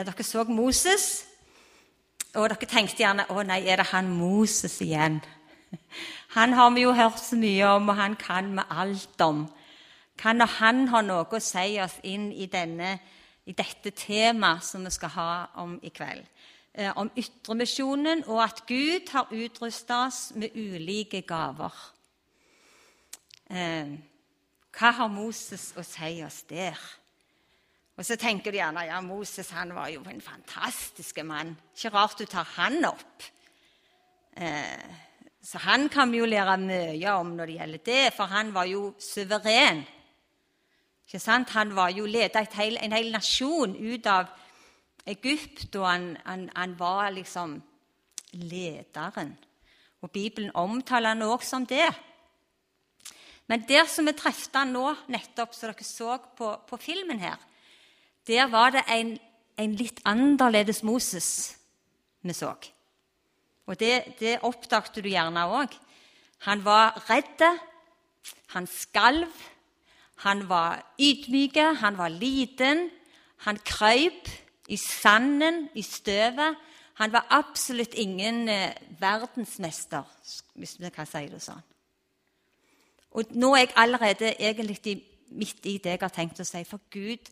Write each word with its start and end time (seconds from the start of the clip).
Eh, 0.00 0.06
dere 0.06 0.24
så 0.24 0.44
Moses, 0.48 1.26
og 2.32 2.46
dere 2.48 2.68
tenkte 2.68 3.02
gjerne 3.02 3.26
å 3.34 3.42
nei, 3.44 3.58
er 3.68 3.82
det 3.82 3.90
han 3.90 4.06
Moses 4.08 4.78
igjen? 4.80 5.18
Han 6.36 6.54
har 6.56 6.70
vi 6.72 6.84
jo 6.86 6.92
hørt 6.94 7.18
så 7.20 7.36
mye 7.36 7.66
om, 7.74 7.88
og 7.90 7.96
han 7.98 8.14
kan 8.16 8.52
vi 8.54 8.62
alt 8.70 9.22
om. 9.24 9.40
Kan 10.18 10.40
han 10.40 10.84
ha 10.92 11.00
noe 11.02 11.26
å 11.26 11.40
si 11.42 11.74
oss 11.82 11.96
inn 12.06 12.28
i, 12.30 12.46
denne, 12.46 12.92
i 13.50 13.52
dette 13.52 13.90
temaet 13.90 14.62
som 14.62 14.86
vi 14.86 14.92
skal 14.94 15.12
ha 15.16 15.32
om 15.58 15.74
i 15.82 15.90
kveld? 15.90 16.22
Eh, 16.72 16.92
om 16.94 17.10
ytremisjonen, 17.18 18.22
og 18.30 18.44
at 18.44 18.62
Gud 18.70 19.10
har 19.10 19.34
utrustet 19.34 19.96
oss 19.96 20.20
med 20.38 20.54
ulike 20.54 21.24
gaver. 21.26 21.74
Eh, 23.50 23.90
hva 24.78 24.94
har 25.02 25.10
Moses 25.10 25.72
å 25.74 25.82
si 25.82 26.22
oss 26.22 26.44
der? 26.46 26.78
Og 28.00 28.06
så 28.08 28.16
tenker 28.16 28.48
de 28.48 28.62
gjerne 28.62 28.86
ja, 28.88 29.02
Moses 29.04 29.50
han 29.52 29.74
var 29.76 29.90
jo 29.92 30.00
en 30.08 30.22
fantastisk 30.24 31.20
mann. 31.28 31.52
Ikke 31.76 31.92
rart 31.92 32.16
du 32.16 32.24
tar 32.24 32.48
han 32.56 32.80
opp. 32.88 33.26
Eh, 34.40 34.86
så 35.44 35.60
han 35.66 35.88
kan 35.92 36.08
vi 36.12 36.22
jo 36.22 36.28
lære 36.28 36.56
mye 36.62 37.16
om 37.20 37.34
når 37.36 37.50
det 37.50 37.56
gjelder 37.58 37.82
det, 37.84 38.04
for 38.16 38.32
han 38.32 38.54
var 38.56 38.70
jo 38.70 38.94
suveren. 39.00 39.82
Ikke 41.04 41.20
sant? 41.20 41.52
Han 41.52 41.74
var 41.76 41.92
jo 41.92 42.06
leda 42.08 42.40
en 42.40 42.96
hel 42.96 43.12
nasjon 43.12 43.76
ut 43.76 44.06
av 44.08 44.32
Egypt, 45.10 45.74
og 45.76 45.88
han, 45.88 46.10
han, 46.24 46.48
han 46.54 46.76
var 46.78 47.10
liksom 47.12 47.58
lederen. 48.32 49.34
Og 50.00 50.10
Bibelen 50.10 50.52
omtaler 50.54 51.12
han 51.12 51.26
også 51.26 51.56
som 51.56 51.66
det. 51.66 51.88
Men 53.50 53.64
der 53.68 53.84
som 53.90 54.06
vi 54.06 54.14
traff 54.14 54.46
han 54.54 54.72
nå, 54.72 54.86
nettopp, 55.10 55.54
som 55.54 55.72
dere 55.72 55.84
så 55.84 56.16
på, 56.38 56.52
på, 56.68 56.78
filmen 56.78 57.18
her, 57.18 57.36
der 58.26 58.50
var 58.52 58.74
det 58.74 58.84
en, 58.88 59.14
en 59.58 59.74
litt 59.78 60.00
annerledes 60.04 60.82
Moses 60.82 61.56
vi 62.22 62.34
så. 62.36 62.52
Og 63.66 63.78
det, 63.80 64.18
det 64.20 64.40
oppdaget 64.44 64.98
du 65.00 65.08
gjerne 65.08 65.46
òg. 65.48 65.72
Han 66.48 66.64
var 66.64 66.98
redd, 67.08 67.44
han 68.52 68.66
skalv, 68.66 69.30
han 70.24 70.48
var 70.48 70.82
ydmyk, 71.00 71.56
han 71.80 71.96
var 71.96 72.12
liten, 72.12 72.88
han 73.46 73.60
krøyp 73.64 74.28
i 74.68 74.76
sanden, 74.76 75.68
i 75.74 75.82
støvet. 75.82 76.56
Han 77.00 77.12
var 77.12 77.26
absolutt 77.32 77.94
ingen 77.94 78.48
eh, 78.48 78.76
verdensmester, 79.00 80.04
hvis 80.54 80.76
vi 80.80 80.90
kan 80.92 81.08
si 81.08 81.24
det 81.32 81.40
sånn. 81.40 81.62
Og 83.16 83.32
nå 83.32 83.54
er 83.56 83.64
jeg 83.64 83.72
allerede 83.80 84.34
egentlig 84.36 85.00
midt 85.30 85.64
i 85.66 85.78
det 85.82 85.96
jeg 85.96 86.02
har 86.02 86.12
tenkt 86.14 86.42
å 86.42 86.46
si. 86.46 86.60
For 86.68 86.82
Gud 86.92 87.30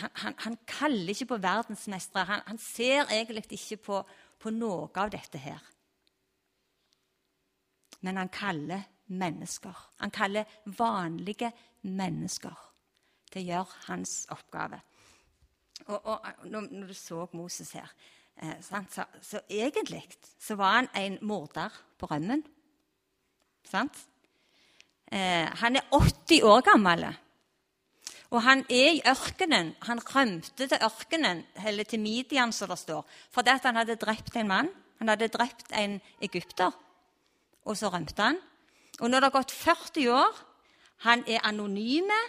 han, 0.00 0.10
han, 0.14 0.34
han 0.38 0.56
kaller 0.66 1.12
ikke 1.12 1.32
på 1.34 1.40
verdensmestere. 1.42 2.24
Han, 2.30 2.44
han, 2.46 2.58
ser 2.58 3.10
egentlig 3.12 3.44
ikke 3.58 3.80
på, 3.88 4.00
på 4.40 4.52
noe 4.54 4.88
av 4.96 5.12
dette 5.12 5.40
her. 5.40 5.60
Men 8.02 8.18
han 8.18 8.32
kaller 8.32 8.86
mennesker. 9.12 9.76
Han 10.00 10.14
kaller 10.14 10.48
vanlige 10.78 11.52
mennesker. 11.82 12.56
Det 13.32 13.44
gjør 13.44 13.68
hans 13.86 14.22
oppgave. 14.32 14.80
Og, 15.86 16.06
og 16.06 16.48
når, 16.50 16.88
du 16.88 16.94
så 16.94 17.26
Moses 17.34 17.72
her 17.74 17.88
eh, 18.36 18.58
så, 18.62 19.04
så, 19.20 19.40
egentlig 19.50 20.04
så 20.38 20.54
var 20.54 20.76
han 20.76 20.88
en 20.96 21.18
morder 21.26 21.74
på 21.98 22.06
rømmen. 22.06 22.44
Sant? 23.66 23.96
Eh, 25.12 25.48
han 25.62 25.76
er 25.76 25.88
80 25.90 26.44
år 26.48 26.62
gammel. 26.70 27.08
Og 28.32 28.40
han 28.42 28.64
er 28.72 28.94
i 28.96 29.02
ørkenen. 29.04 29.74
Han 29.84 30.00
rømte 30.00 30.66
til 30.66 30.78
ørkenen, 30.80 31.44
eller 31.66 31.84
til 31.84 32.00
Midian, 32.00 32.52
som 32.52 32.70
det 32.72 32.78
står, 32.80 33.04
fordi 33.30 33.58
han 33.64 33.76
hadde 33.76 34.00
drept 34.00 34.36
en 34.36 34.48
mann. 34.48 34.70
Han 34.98 35.08
hadde 35.08 35.28
drept 35.28 35.72
en 35.76 36.00
egypter, 36.22 36.70
og 37.64 37.76
så 37.76 37.90
rømte 37.92 38.22
han. 38.22 38.38
Og 39.00 39.10
nå 39.10 39.18
har 39.18 39.26
det 39.26 39.32
gått 39.34 39.52
40 39.52 40.08
år. 40.14 40.38
Han 41.08 41.24
er 41.26 41.44
anonyme. 41.44 42.20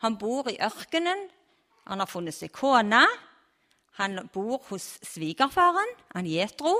Han 0.00 0.16
bor 0.16 0.48
i 0.48 0.56
ørkenen. 0.62 1.26
Han 1.90 2.00
har 2.00 2.08
funnet 2.08 2.36
seg 2.36 2.52
kone. 2.54 3.02
Han 3.98 4.28
bor 4.32 4.62
hos 4.70 4.86
svigerfaren, 5.04 5.90
han 6.14 6.28
Jetro. 6.28 6.76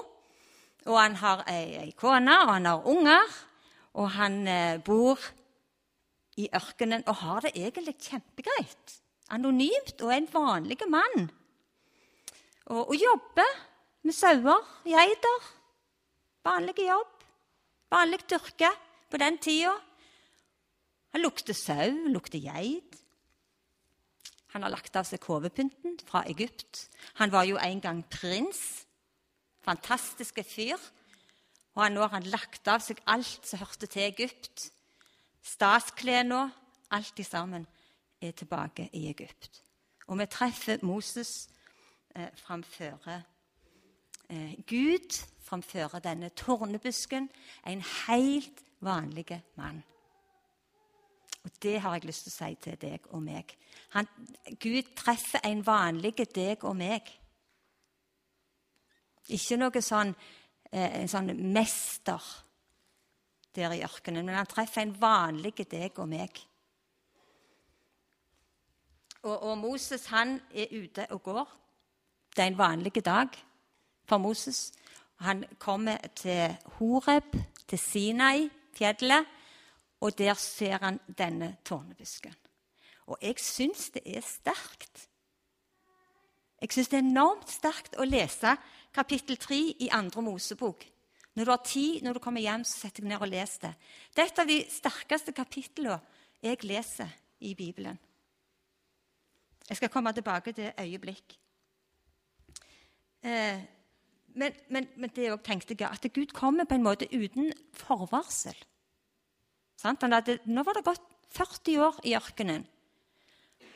Og 0.87 0.97
han 0.97 1.19
har 1.21 1.43
ei, 1.51 1.77
ei 1.83 1.91
kone, 1.93 2.37
og 2.47 2.55
han 2.55 2.69
har 2.71 2.87
unger. 2.89 3.35
Og 3.99 4.11
han 4.15 4.47
eh, 4.49 4.79
bor 4.81 5.19
i 6.39 6.49
ørkenen 6.55 7.03
og 7.09 7.21
har 7.23 7.45
det 7.45 7.55
egentlig 7.57 7.97
kjempegreit. 7.99 8.97
Anonymt 9.31 10.03
og 10.03 10.13
en 10.15 10.29
vanlig 10.33 10.79
mann. 10.91 11.31
Og, 12.71 12.91
og 12.91 12.95
jobber 12.95 13.51
med 14.07 14.15
sauer, 14.15 14.63
geiter. 14.87 15.51
Vanlig 16.47 16.87
jobb. 16.87 17.17
Vanlig 17.91 18.23
dyrke 18.31 18.71
på 19.11 19.19
den 19.21 19.39
tida. 19.43 19.75
Han 21.11 21.25
lukter 21.25 21.57
sau, 21.59 21.91
lukter 22.15 22.39
geit. 22.39 23.01
Han 24.55 24.65
har 24.67 24.73
lagt 24.73 24.97
av 24.99 25.07
seg 25.07 25.23
hovepynten 25.27 25.99
fra 26.07 26.25
Egypt. 26.31 26.89
Han 27.19 27.31
var 27.35 27.47
jo 27.47 27.59
en 27.59 27.83
gang 27.83 28.03
prins. 28.11 28.87
Fantastiske 29.67 30.43
fyr. 30.47 30.79
Og 31.79 31.87
nå 31.93 32.03
har 32.03 32.17
han 32.17 32.31
lagt 32.33 32.67
av 32.71 32.83
seg 32.83 32.99
alt 33.11 33.47
som 33.47 33.63
hørte 33.63 33.87
til 33.91 34.09
Egypt. 34.09 34.71
Stasklærne, 35.43 36.53
alt 36.91 37.19
i 37.19 37.23
sammen, 37.23 37.67
er 38.21 38.31
tilbake 38.31 38.91
i 38.93 39.07
Egypt. 39.11 39.63
Og 40.07 40.19
vi 40.19 40.27
treffer 40.27 40.79
Moses 40.83 41.49
eh, 42.17 42.29
framfor 42.37 43.09
eh, 44.31 44.55
Gud 44.67 45.27
framfor 45.51 45.99
denne 45.99 46.29
tornebusken, 46.29 47.31
en 47.67 47.83
helt 48.09 48.65
vanlig 48.81 49.43
mann. 49.57 49.83
Og 51.45 51.51
det 51.63 51.81
har 51.81 51.95
jeg 51.95 52.05
lyst 52.05 52.23
til 52.23 52.33
å 52.33 52.37
si 52.37 52.57
til 52.63 52.77
deg 52.81 53.07
og 53.11 53.23
meg. 53.25 53.57
Han, 53.97 54.07
Gud 54.61 54.93
treffer 54.97 55.43
en 55.45 55.65
vanlig 55.67 56.15
deg 56.35 56.65
og 56.69 56.77
meg. 56.77 57.09
Ikke 59.29 59.57
noe 59.57 59.83
sånn, 59.83 60.15
eh, 60.71 61.01
en 61.01 61.09
sånn 61.09 61.33
mester 61.53 62.23
der 63.57 63.73
i 63.75 63.83
ørkenen, 63.83 64.27
men 64.27 64.35
han 64.39 64.49
treffer 64.49 64.83
en 64.83 64.95
vanlig 65.01 65.55
deg 65.71 65.99
og 65.99 66.09
meg. 66.09 66.41
Og, 69.23 69.43
og, 69.43 69.59
Moses 69.59 70.07
han 70.07 70.39
er 70.55 70.73
ute 70.73 71.07
og 71.11 71.23
går. 71.23 71.57
Det 72.37 72.45
er 72.45 72.53
en 72.53 72.59
vanlig 72.59 73.05
dag 73.05 73.29
for 74.09 74.19
Moses. 74.19 74.73
Han 75.21 75.45
kommer 75.59 75.97
til 76.17 76.57
Horeb, 76.79 77.37
til 77.69 77.79
Sinai, 77.79 78.49
fjellet, 78.73 79.27
og 80.01 80.19
der 80.19 80.35
ser 80.35 80.79
han 80.81 81.01
denne 81.19 81.57
tårnebusken. 81.65 82.35
Og 83.07 83.19
jeg 83.23 83.39
syns 83.39 83.91
det 83.91 84.03
er 84.07 84.25
sterkt. 84.25 85.09
Jeg 86.61 86.73
syns 86.73 86.89
det 86.89 86.99
er 86.99 87.09
enormt 87.09 87.51
sterkt 87.51 87.99
å 87.99 88.07
lese 88.09 88.55
kapittel 88.95 89.37
3 89.37 89.59
i 89.81 89.89
andre 89.93 90.23
Mosebok. 90.23 90.85
Når 91.39 91.47
du 91.47 91.51
har 91.51 91.65
tid, 91.65 92.03
når 92.03 92.17
du 92.17 92.23
kommer 92.23 92.43
hjem, 92.43 92.65
så 92.67 92.87
setter 92.87 93.05
jeg 93.05 93.13
ned 93.13 93.23
og 93.23 93.31
leser 93.31 93.69
det. 93.69 93.75
Det 94.15 94.23
er 94.23 94.31
et 94.31 94.41
av 94.43 94.49
de 94.51 94.59
sterkeste 94.71 95.35
kapitlene 95.37 95.99
jeg 96.43 96.65
leser 96.67 97.13
i 97.47 97.55
Bibelen. 97.55 97.99
Jeg 99.69 99.79
skal 99.79 99.93
komme 99.93 100.13
tilbake 100.13 100.53
til 100.53 100.73
øyeblikk. 100.81 101.37
Eh, 103.23 103.61
men, 104.35 104.53
men, 104.69 104.89
men, 104.97 105.13
det 105.15 105.31
òg 105.31 105.45
tenkte 105.47 105.77
jeg 105.79 105.87
at 105.87 106.13
Gud 106.15 106.35
kommer 106.35 106.67
på 106.67 106.75
en 106.75 106.87
måte 106.87 107.07
uten 107.13 107.53
forvarsel. 107.77 108.57
Hadde, 109.83 110.39
nå 110.45 110.65
var 110.67 110.77
det 110.77 110.87
gått 110.87 111.07
40 111.31 111.81
år 111.87 112.01
i 112.05 112.17
ørkenen. 112.19 112.67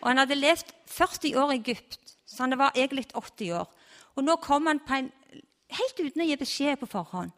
Og 0.02 0.10
han 0.10 0.20
hadde 0.20 0.36
levd 0.36 0.74
40 0.90 1.38
år 1.40 1.54
i 1.54 1.60
Egypt, 1.62 2.16
så 2.26 2.44
han 2.44 2.58
var 2.58 2.74
egentlig 2.74 3.06
80 3.14 3.54
år. 3.56 3.70
Og 4.14 4.26
nå 4.26 4.36
kom 4.42 4.66
han 4.66 4.82
en, 4.98 5.10
helt 5.78 6.00
uten 6.00 6.22
å 6.22 6.28
gi 6.28 6.36
beskjed 6.38 6.80
på 6.82 6.90
forhånd. 6.90 7.32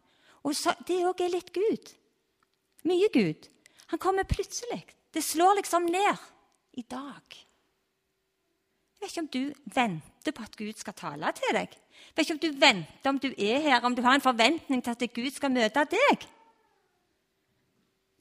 Og 0.46 0.54
så, 0.54 0.75
Det 0.87 1.02
òg 1.06 1.20
er 1.25 1.32
litt 1.32 1.52
Gud. 1.54 1.93
Mye 2.87 3.08
Gud. 3.12 3.48
Han 3.90 3.98
kommer 3.98 4.26
plutselig. 4.28 4.84
Det 5.14 5.25
slår 5.25 5.58
liksom 5.58 5.88
ned 5.90 6.22
i 6.78 6.82
dag. 6.82 7.37
Jeg 8.96 9.02
vet 9.02 9.10
ikke 9.10 9.25
om 9.25 9.32
du 9.34 9.75
venter 9.75 10.32
på 10.32 10.43
at 10.43 10.56
Gud 10.56 10.78
skal 10.78 10.94
tale 10.96 11.32
til 11.37 11.52
deg. 11.56 11.75
Jeg 11.75 12.16
vet 12.16 12.25
ikke 12.25 12.37
om 12.37 12.44
du 12.44 12.60
venter 12.60 13.10
om 13.10 13.19
du 13.19 13.28
er 13.28 13.60
her, 13.60 13.84
om 13.84 13.94
du 13.94 14.02
har 14.02 14.14
en 14.14 14.25
forventning 14.25 14.82
til 14.84 14.94
at 14.94 15.14
Gud 15.14 15.31
skal 15.34 15.52
møte 15.52 15.84
deg. 15.90 16.26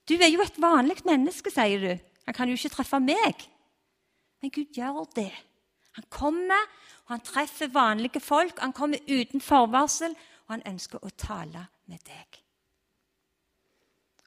Du 0.10 0.14
er 0.16 0.30
jo 0.30 0.42
et 0.44 0.62
vanlig 0.62 1.00
menneske, 1.06 1.50
sier 1.50 1.82
du. 1.82 1.94
Han 2.26 2.34
kan 2.34 2.50
jo 2.50 2.58
ikke 2.58 2.74
treffe 2.78 3.00
meg. 3.02 3.48
Men 4.42 4.54
Gud 4.54 4.74
gjør 4.74 5.06
det. 5.16 5.32
Han 5.98 6.06
kommer, 6.10 6.62
og 7.06 7.16
han 7.16 7.24
treffer 7.26 7.72
vanlige 7.74 8.20
folk. 8.20 8.60
Han 8.60 8.74
kommer 8.74 9.02
uten 9.10 9.42
forvarsel, 9.42 10.16
og 10.46 10.54
han 10.54 10.66
ønsker 10.66 11.02
å 11.02 11.10
tale 11.18 11.66
med 11.90 12.02
deg. 12.06 12.42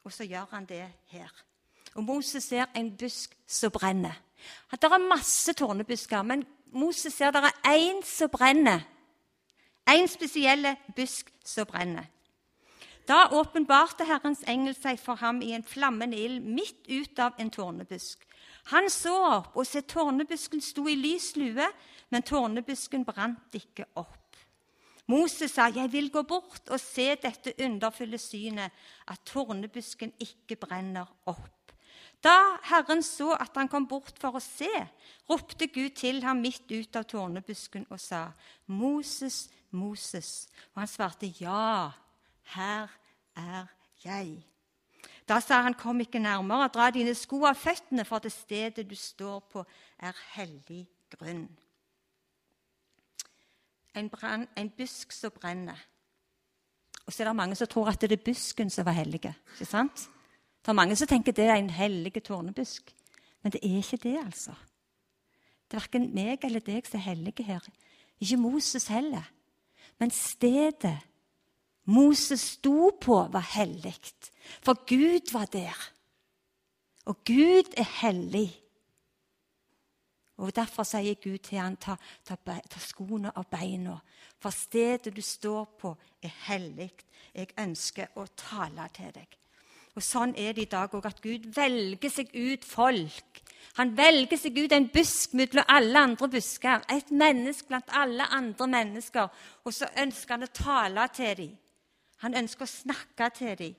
Og 0.04 0.12
så 0.12 0.24
gjør 0.24 0.46
han 0.50 0.66
det 0.66 0.84
her. 1.12 1.32
Og 1.94 2.04
Moses 2.04 2.44
ser 2.44 2.66
en 2.74 2.90
busk 2.96 3.34
som 3.46 3.70
brenner. 3.70 4.14
Det 4.70 4.84
er 4.84 5.08
masse 5.08 5.52
tornebusker, 5.52 6.22
men 6.22 6.46
Moses 6.72 7.14
ser 7.14 7.30
det 7.30 7.42
er 7.42 7.74
én 7.74 8.02
som 8.06 8.30
brenner. 8.30 8.84
En 9.88 10.08
spesiell 10.08 10.76
busk 10.96 11.32
som 11.44 11.66
brenner. 11.66 12.06
Da 13.08 13.28
åpenbarte 13.32 14.04
Herrens 14.04 14.42
engel 14.46 14.74
seg 14.76 14.98
for 15.00 15.16
ham 15.16 15.40
i 15.42 15.54
en 15.56 15.64
flammende 15.64 16.16
ild 16.16 16.44
midt 16.44 16.90
ut 16.90 17.18
av 17.18 17.38
en 17.40 17.50
tornebusk. 17.50 18.24
Han 18.68 18.90
så 18.92 19.14
opp, 19.24 19.56
og 19.56 19.66
se 19.66 19.80
tornebusken 19.80 20.60
sto 20.60 20.84
i 20.88 20.96
lys 20.96 21.30
lue, 21.40 21.64
men 22.12 22.22
tornebusken 22.22 23.06
brant 23.08 23.56
ikke 23.56 23.86
opp. 23.96 24.27
Moses 25.08 25.50
sa, 25.50 25.68
'Jeg 25.68 25.92
vil 25.92 26.10
gå 26.10 26.22
bort 26.22 26.68
og 26.68 26.80
se 26.80 27.14
dette 27.14 27.54
underfulle 27.64 28.18
synet, 28.18 28.70
at 29.08 29.20
tornebusken 29.24 30.12
ikke 30.20 30.56
brenner 30.56 31.06
opp.' 31.26 31.72
Da 32.24 32.58
Herren 32.62 33.02
så 33.02 33.36
at 33.40 33.50
han 33.54 33.68
kom 33.68 33.86
bort 33.86 34.18
for 34.18 34.36
å 34.36 34.42
se, 34.42 34.70
ropte 35.30 35.68
Gud 35.70 35.94
til 35.96 36.22
ham 36.26 36.42
midt 36.42 36.66
ut 36.70 36.96
av 36.96 37.06
tornebusken 37.06 37.86
og 37.90 38.00
sa, 38.00 38.32
'Moses, 38.66 39.48
Moses.' 39.70 40.48
Og 40.74 40.82
han 40.82 40.88
svarte, 40.88 41.26
'Ja, 41.40 41.90
her 42.42 42.88
er 43.36 43.66
jeg.' 44.04 44.44
Da 45.28 45.40
sa 45.40 45.62
han, 45.62 45.74
'Kom 45.74 46.00
ikke 46.00 46.18
nærmere, 46.18 46.68
dra 46.68 46.90
dine 46.90 47.14
sko 47.14 47.44
av 47.44 47.54
føttene, 47.54 48.04
for 48.04 48.18
det 48.18 48.32
stedet 48.32 48.90
du 48.90 48.94
står 48.94 49.40
på, 49.40 49.64
er 49.98 50.12
hellig 50.34 50.88
grunn.' 51.10 51.67
En, 53.98 54.08
brand, 54.08 54.46
en 54.56 54.70
busk 54.70 55.12
som 55.12 55.34
brenner. 55.34 55.78
Og 57.06 57.12
så 57.12 57.22
er 57.22 57.30
det 57.30 57.36
mange 57.36 57.56
som 57.56 57.68
tror 57.70 57.90
at 57.90 58.00
det 58.00 58.12
er 58.12 58.24
busken 58.24 58.70
som 58.70 58.86
var 58.86 58.96
hellig. 58.98 59.20
Ikke 59.24 59.66
sant? 59.66 60.08
Det 60.64 60.74
mange 60.76 60.96
som 60.96 61.08
tenker 61.08 61.32
det 61.32 61.46
er 61.48 61.56
en 61.56 61.70
hellig 61.72 62.12
tårnebusk. 62.22 62.92
Men 63.42 63.54
det 63.54 63.60
er 63.64 63.78
ikke 63.78 64.02
det, 64.02 64.18
altså. 64.20 64.52
Det 65.68 65.76
er 65.76 65.80
verken 65.80 66.10
meg 66.14 66.44
eller 66.44 66.64
deg 66.64 66.86
som 66.86 66.98
er 66.98 67.06
hellige 67.10 67.46
her. 67.46 67.64
Ikke 68.20 68.40
Moses 68.40 68.88
heller. 68.92 69.24
Men 69.98 70.10
stedet 70.14 70.98
Moses 71.88 72.40
sto 72.40 72.90
på, 73.00 73.16
var 73.32 73.46
hellig. 73.54 73.96
For 74.60 74.76
Gud 74.84 75.32
var 75.32 75.48
der. 75.52 75.76
Og 77.08 77.16
Gud 77.24 77.72
er 77.76 77.88
hellig. 78.02 78.50
Og 80.38 80.54
Derfor 80.54 80.86
sier 80.86 81.18
Gud 81.18 81.38
til 81.38 81.58
ham, 81.58 81.76
ta, 81.76 81.96
ta, 82.24 82.36
ta 82.46 82.80
skoene 82.80 83.32
av 83.34 83.48
beina, 83.50 83.96
for 84.38 84.54
stedet 84.54 85.10
du 85.16 85.22
står 85.22 85.64
på, 85.80 85.96
er 86.22 86.34
hellig. 86.46 86.92
Jeg 87.34 87.50
ønsker 87.58 88.14
å 88.18 88.26
tale 88.38 88.86
til 88.94 89.10
deg. 89.14 89.34
Og 89.98 90.04
Sånn 90.04 90.36
er 90.38 90.54
det 90.54 90.68
i 90.68 90.70
dag 90.70 90.94
òg, 90.94 91.08
at 91.10 91.18
Gud 91.22 91.48
velger 91.56 92.12
seg 92.12 92.30
ut 92.30 92.64
folk. 92.64 93.42
Han 93.80 93.96
velger 93.98 94.38
seg 94.38 94.58
ut 94.58 94.72
en 94.74 94.86
busk 94.94 95.34
mellom 95.38 95.66
alle 95.74 96.04
andre 96.06 96.28
busker, 96.30 96.86
et 96.86 97.10
menneske 97.10 97.66
blant 97.66 97.90
alle 97.90 98.26
andre 98.34 98.70
mennesker. 98.70 99.26
Og 99.66 99.74
så 99.74 99.90
ønsker 99.98 100.36
han 100.36 100.46
å 100.46 100.54
tale 100.54 101.08
til 101.14 101.34
dem. 101.42 101.52
Han 102.22 102.38
ønsker 102.38 102.66
å 102.66 102.70
snakke 102.70 103.30
til 103.34 103.58
dem. 103.58 103.76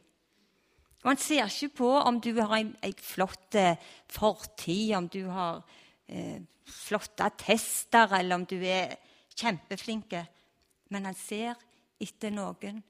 Og 1.04 1.14
han 1.14 1.20
ser 1.24 1.48
ikke 1.48 1.78
på 1.80 1.90
om 2.04 2.20
du 2.20 2.34
har 2.42 2.58
en 2.60 2.74
flott 3.00 3.56
eh, 3.56 3.80
fortid, 4.12 4.98
om 4.98 5.08
du 5.08 5.22
har 5.32 5.64
eh, 6.10 6.42
flotte 6.66 7.30
tester, 7.38 8.14
eller 8.18 8.36
om 8.36 8.46
du 8.46 8.58
er 8.58 8.98
kjempeflinke. 9.36 10.26
Men 10.90 11.06
han 11.06 11.18
ser 11.18 11.56
etter 12.02 12.34
noen 12.34 12.82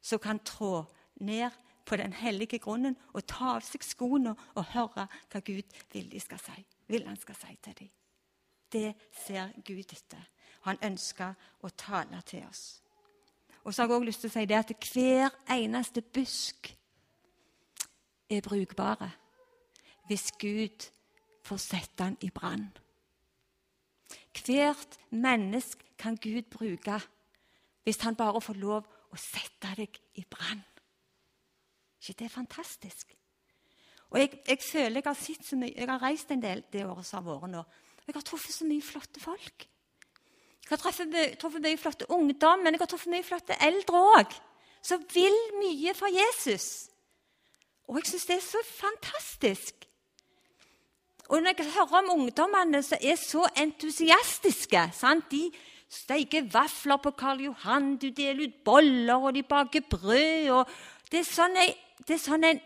som 0.00 0.20
kan 0.22 0.40
trå 0.44 0.86
ned 1.20 1.50
på 1.88 1.96
den 1.96 2.12
hellige 2.12 2.58
grunnen 2.58 2.96
og 3.14 3.26
ta 3.26 3.54
av 3.56 3.64
seg 3.66 3.84
skoene 3.84 4.34
og 4.54 4.72
høre 4.74 5.06
hva 5.08 5.40
Gud 5.44 5.78
vil, 5.92 6.10
skal 6.20 6.40
si, 6.42 6.64
vil 6.88 7.06
han 7.08 7.16
skal 7.20 7.36
si 7.38 7.54
til 7.64 7.78
dem. 7.78 7.94
Det 8.72 8.92
ser 9.24 9.54
Gud 9.64 9.94
etter. 9.96 10.26
Han 10.68 10.80
ønsker 10.84 11.32
å 11.64 11.70
tale 11.72 12.20
til 12.28 12.44
oss. 12.48 12.82
Og 13.64 13.74
så 13.74 13.82
har 13.82 13.88
jeg 13.88 13.96
også 13.96 14.08
lyst 14.08 14.20
til 14.24 14.30
å 14.30 14.34
si 14.36 14.44
det 14.48 14.58
at 14.58 14.90
hver 14.92 15.38
eneste 15.54 16.02
busk 16.02 16.70
er 18.28 18.44
brukbare 18.44 19.10
hvis 20.08 20.30
Gud 20.40 20.86
får 21.48 21.60
sette 21.62 22.04
den 22.04 22.16
i 22.26 22.30
brann. 22.34 22.68
Hvert 24.38 24.98
menneske 25.10 25.94
kan 25.98 26.16
Gud 26.16 26.42
bruke 26.52 27.00
hvis 27.82 28.02
han 28.04 28.16
bare 28.16 28.40
får 28.44 28.58
lov 28.60 28.84
å 28.84 29.16
sette 29.16 29.70
deg 29.78 29.96
i 30.20 30.24
brann. 30.28 30.60
ikke 32.00 32.18
det 32.18 32.26
er 32.26 32.34
fantastisk? 32.34 33.14
Og 34.10 34.20
jeg, 34.20 34.40
jeg, 34.48 34.58
føler 34.72 35.00
jeg 35.00 35.06
har 35.06 35.16
sett 35.16 35.46
så 35.46 35.56
mye, 35.56 35.74
jeg 35.76 35.88
har 35.88 36.02
reist 36.02 36.30
en 36.32 36.42
del 36.42 36.62
det 36.72 36.84
året 36.84 37.06
som 37.06 37.24
har 37.24 37.40
vært 37.40 37.52
nå. 37.52 37.64
Jeg 38.06 38.16
har 38.16 38.24
truffet 38.24 38.54
så 38.54 38.68
mye 38.68 38.84
flotte 38.84 39.20
folk. 39.20 39.66
Jeg 40.62 40.70
har 40.70 40.80
truffet, 40.80 41.16
truffet 41.40 41.64
mye 41.64 41.80
flotte 41.80 42.08
ungdom, 42.12 42.62
men 42.64 42.76
jeg 42.76 42.82
har 42.84 42.90
truffet 42.92 43.12
mye 43.12 43.24
flotte 43.26 43.56
eldre 43.64 44.04
òg. 44.14 44.38
Som 44.84 45.04
vil 45.12 45.36
mye 45.58 45.92
for 45.96 46.12
Jesus. 46.12 46.88
Og 47.88 48.00
jeg 48.00 48.12
syns 48.12 48.28
det 48.28 48.36
er 48.36 48.46
så 48.46 48.62
fantastisk. 48.68 49.87
Og 51.28 51.42
når 51.42 51.58
jeg 51.58 51.72
hører 51.74 51.98
om 52.00 52.12
ungdommene 52.14 52.80
som 52.84 53.02
er 53.04 53.18
så 53.20 53.44
entusiastiske 53.60 54.84
sant? 54.96 55.28
De 55.30 55.50
steker 55.88 56.48
vafler 56.52 57.00
på 57.04 57.12
Karl 57.16 57.42
Johan, 57.44 57.96
du 58.00 58.08
deler 58.12 58.48
ut 58.48 58.56
boller, 58.64 59.16
og 59.16 59.34
de 59.36 59.42
baker 59.42 59.84
brød. 59.90 60.50
og 60.56 60.70
Det 61.10 61.20
er 61.20 61.28
sånn 61.28 61.56
en, 61.56 61.76
det 62.04 62.16
er 62.16 62.22
sånn 62.22 62.48
en 62.48 62.60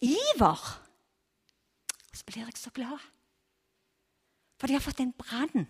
iver. 0.00 0.64
Så 2.12 2.24
blir 2.28 2.42
jeg 2.44 2.56
så 2.56 2.72
glad. 2.76 3.04
For 4.60 4.68
de 4.68 4.76
har 4.76 4.84
fått 4.84 5.00
en 5.00 5.12
brann. 5.16 5.68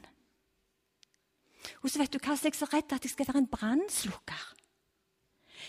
Og 1.82 1.90
så 1.90 2.00
vet 2.00 2.14
du 2.14 2.18
hva, 2.18 2.34
så 2.34 2.46
er 2.46 2.50
jeg 2.50 2.58
så 2.58 2.70
redd 2.70 2.94
at 2.94 3.06
jeg 3.06 3.12
skal 3.12 3.28
være 3.28 3.42
en 3.44 3.50
brannslukker. 3.50 4.48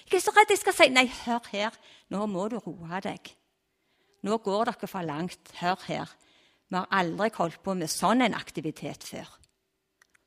Jeg 0.07 0.17
er 0.17 0.23
så 0.23 0.33
redd 0.33 0.53
jeg 0.53 0.61
skal 0.61 0.75
si 0.77 0.89
nei, 0.93 1.05
hør 1.25 1.45
her, 1.51 1.77
nå 2.13 2.25
må 2.31 2.47
du 2.49 2.57
roe 2.61 3.01
deg. 3.03 3.33
Nå 4.25 4.37
går 4.45 4.69
dere 4.69 4.89
for 4.89 5.05
langt. 5.05 5.53
Hør 5.59 5.81
her. 5.87 6.11
Vi 6.71 6.79
har 6.79 6.87
aldri 6.95 7.27
holdt 7.35 7.59
på 7.65 7.75
med 7.75 7.91
sånn 7.91 8.23
en 8.23 8.37
aktivitet 8.37 9.03
før. 9.03 9.27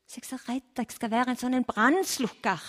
Så 0.05 0.19
jeg 0.19 0.27
er 0.27 0.29
så 0.29 0.37
redd 0.45 0.77
jeg 0.77 0.93
skal 0.93 1.09
være 1.09 1.33
en 1.33 1.39
sånn 1.41 1.57
en 1.57 1.65
brannslukker. 1.65 2.67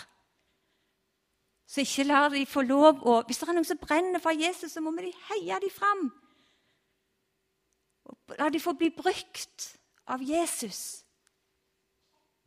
Så 1.69 1.83
ikke 1.83 2.07
lar 2.07 2.31
de 2.33 2.47
få 2.49 2.63
lov 2.65 3.03
å 3.05 3.19
Hvis 3.27 3.43
det 3.43 3.49
er 3.51 3.59
noen 3.59 3.69
som 3.69 3.81
brenner 3.83 4.23
for 4.23 4.33
Jesus, 4.33 4.73
så 4.73 4.81
må 4.81 4.95
vi 4.97 5.13
heie 5.29 5.61
dem 5.61 5.75
fram. 5.75 6.07
La 8.39 8.49
de 8.49 8.63
få 8.63 8.73
bli 8.79 8.89
brukt 8.95 9.69
av 10.09 10.23
Jesus. 10.25 11.03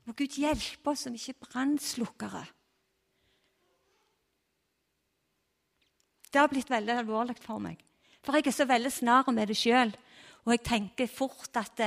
Må 0.08 0.16
Gud 0.18 0.34
hjelpe 0.40 0.90
oss 0.90 1.06
som 1.06 1.14
ikke 1.14 1.36
er 1.36 1.44
brannslukkere. 1.46 2.46
Det 6.30 6.42
har 6.42 6.50
blitt 6.50 6.70
veldig 6.70 6.96
alvorlig 7.04 7.38
for 7.42 7.62
meg. 7.62 7.78
For 8.26 8.34
jeg 8.38 8.50
er 8.50 8.56
så 8.56 8.66
veldig 8.70 8.92
snar 8.94 9.30
med 9.34 9.50
det 9.52 9.58
sjøl. 9.58 9.94
Og 10.46 10.54
jeg 10.56 10.64
tenker 10.66 11.12
fort 11.12 11.60
at 11.60 11.84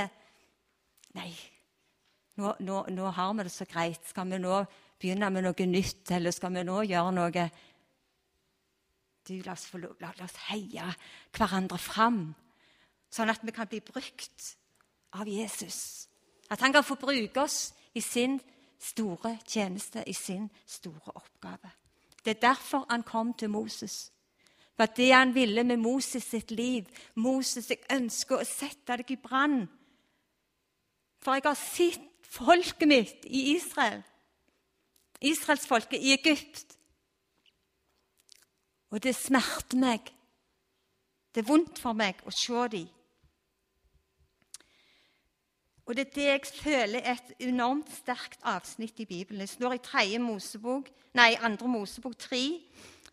Nei, 1.13 1.29
nå, 2.41 2.55
nå, 2.65 2.79
nå, 2.89 3.09
har 3.13 3.33
vi 3.37 3.43
det 3.45 3.51
så 3.53 3.67
greit. 3.69 4.01
Skal 4.09 4.25
vi 4.31 4.39
nå 4.41 4.63
begynne 4.97 5.29
med 5.29 5.45
noe 5.45 5.67
nytt, 5.69 6.09
eller 6.15 6.33
skal 6.33 6.55
vi 6.55 6.63
nå 6.65 6.79
gjøre 6.89 7.11
noe 7.13 7.43
du, 9.27 9.35
la, 9.45 9.53
oss 9.53 9.69
lov, 9.77 9.93
la, 10.01 10.09
la 10.17 10.25
oss 10.25 10.39
heie 10.49 10.87
hverandre 11.37 11.77
fram, 11.79 12.25
sånn 13.13 13.31
at 13.31 13.43
vi 13.45 13.53
kan 13.55 13.69
bli 13.71 13.79
brukt 13.85 14.49
av 15.15 15.29
Jesus. 15.29 16.09
At 16.51 16.63
han 16.65 16.73
kan 16.75 16.83
få 16.83 16.97
bruke 16.99 17.45
oss 17.45 17.71
i 17.95 18.01
sin 18.03 18.39
store 18.83 19.37
tjeneste, 19.47 20.03
i 20.09 20.15
sin 20.17 20.49
store 20.67 21.13
oppgave. 21.15 21.71
Det 22.23 22.35
er 22.35 22.41
derfor 22.49 22.87
han 22.89 23.05
kom 23.07 23.31
til 23.37 23.51
Moses 23.53 24.09
var 24.77 24.89
det 24.97 25.11
han 25.13 25.35
ville 25.35 25.63
med 25.63 25.77
Moses 25.77 26.23
sitt 26.23 26.51
liv. 26.51 26.87
Moses, 27.15 27.69
jeg 27.69 27.83
ønsker 27.93 28.39
å 28.39 28.47
sette 28.47 28.97
deg 28.97 29.11
i 29.13 29.19
brann. 29.21 29.67
For 31.23 31.37
jeg 31.37 31.45
har 31.45 31.59
sett 31.59 32.09
folket 32.33 32.87
mitt 32.89 33.27
i 33.29 33.53
Israel, 33.53 34.01
israelsfolket 35.21 36.01
i 36.01 36.15
Egypt. 36.17 36.77
Og 38.89 39.03
det 39.03 39.15
smerter 39.15 39.77
meg. 39.79 40.09
Det 41.33 41.41
er 41.41 41.49
vondt 41.49 41.79
for 41.81 41.97
meg 41.97 42.19
å 42.25 42.33
se 42.33 42.67
dem. 42.73 42.89
Og 45.83 45.97
det 45.97 46.05
er 46.07 46.13
det 46.15 46.27
jeg 46.27 46.51
føler 46.63 47.01
er 47.01 47.17
et 47.17 47.47
enormt 47.49 47.89
sterkt 47.91 48.39
avsnitt 48.47 48.99
i 49.03 49.05
Bibelen. 49.05 49.41
Det 49.41 49.49
står 49.49 49.73
i 49.75 49.81
3. 49.83 50.19
Mosebok, 50.23 50.87
nei, 51.17 51.33
2. 51.35 51.67
Mosebok 51.67 52.15
3, 52.17 52.43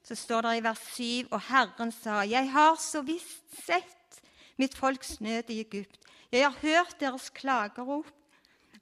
så 0.02 0.14
står 0.14 0.42
det 0.47 0.57
i 0.57 0.62
vers 0.64 0.85
7.: 0.97 1.28
Og 1.30 1.40
Herren 1.40 1.92
sa, 1.92 2.23
Jeg 2.23 2.50
har 2.50 2.76
så 2.76 3.02
visst 3.02 3.64
sett 3.66 4.23
mitt 4.59 4.76
folks 4.76 5.21
nød 5.21 5.50
i 5.50 5.61
Egypt. 5.61 5.99
Jeg 6.33 6.45
har 6.45 6.59
hørt 6.62 7.00
deres 7.00 7.30
klagerop, 7.30 8.07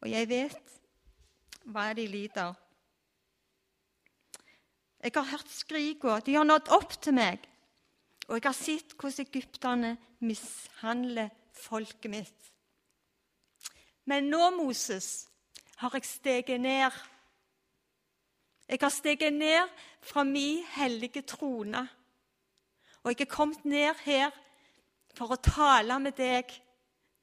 og 0.00 0.10
jeg 0.10 0.28
vet 0.28 0.80
hva 1.64 1.92
de 1.96 2.06
lider. 2.06 2.54
Jeg 5.02 5.12
har 5.14 5.30
hørt 5.30 5.50
skrika, 5.50 6.18
de 6.26 6.34
har 6.34 6.44
nådd 6.44 6.68
opp 6.74 7.00
til 7.02 7.14
meg. 7.14 7.44
Og 8.28 8.36
jeg 8.36 8.44
har 8.44 8.56
sett 8.56 8.94
hvordan 8.98 9.26
egypterne 9.26 9.92
mishandler 10.20 11.30
folket 11.54 12.10
mitt. 12.10 12.52
Men 14.04 14.28
nå, 14.32 14.50
Moses, 14.56 15.28
har 15.76 15.94
jeg 15.94 16.04
steget 16.04 16.60
ned. 16.60 16.92
Jeg 18.68 18.78
har 18.80 18.88
steget 18.92 19.32
ned 19.32 19.68
fra 20.00 20.22
min 20.22 20.64
hellige 20.64 21.22
trone. 21.22 21.88
Og 23.02 23.10
jeg 23.10 23.20
er 23.20 23.30
kommet 23.32 23.64
ned 23.64 23.94
her 24.04 24.30
for 25.16 25.32
å 25.32 25.40
tale 25.40 25.96
med 26.02 26.18
deg, 26.18 26.52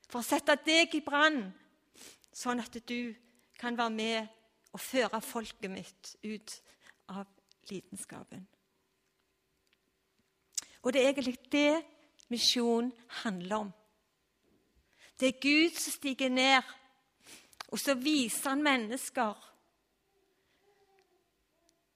for 0.10 0.20
å 0.24 0.26
sette 0.26 0.58
deg 0.66 0.96
i 0.98 1.04
brann, 1.06 1.44
sånn 2.34 2.64
at 2.64 2.74
du 2.90 3.14
kan 3.60 3.78
være 3.78 3.94
med 3.94 4.34
og 4.74 4.82
føre 4.82 5.22
folket 5.22 5.72
mitt 5.72 6.16
ut 6.26 6.58
av 7.14 7.28
lidenskapen. 7.70 8.48
Og 10.82 10.94
det 10.94 11.02
er 11.02 11.14
egentlig 11.14 11.38
det 11.52 11.84
misjon 12.34 12.92
handler 13.22 13.68
om. 13.68 13.74
Det 15.20 15.30
er 15.30 15.42
Gud 15.42 15.78
som 15.80 15.94
stiger 15.94 16.30
ned, 16.30 16.62
og 17.70 17.80
så 17.80 17.96
viser 17.96 18.50
han 18.52 18.66
mennesker 18.66 19.38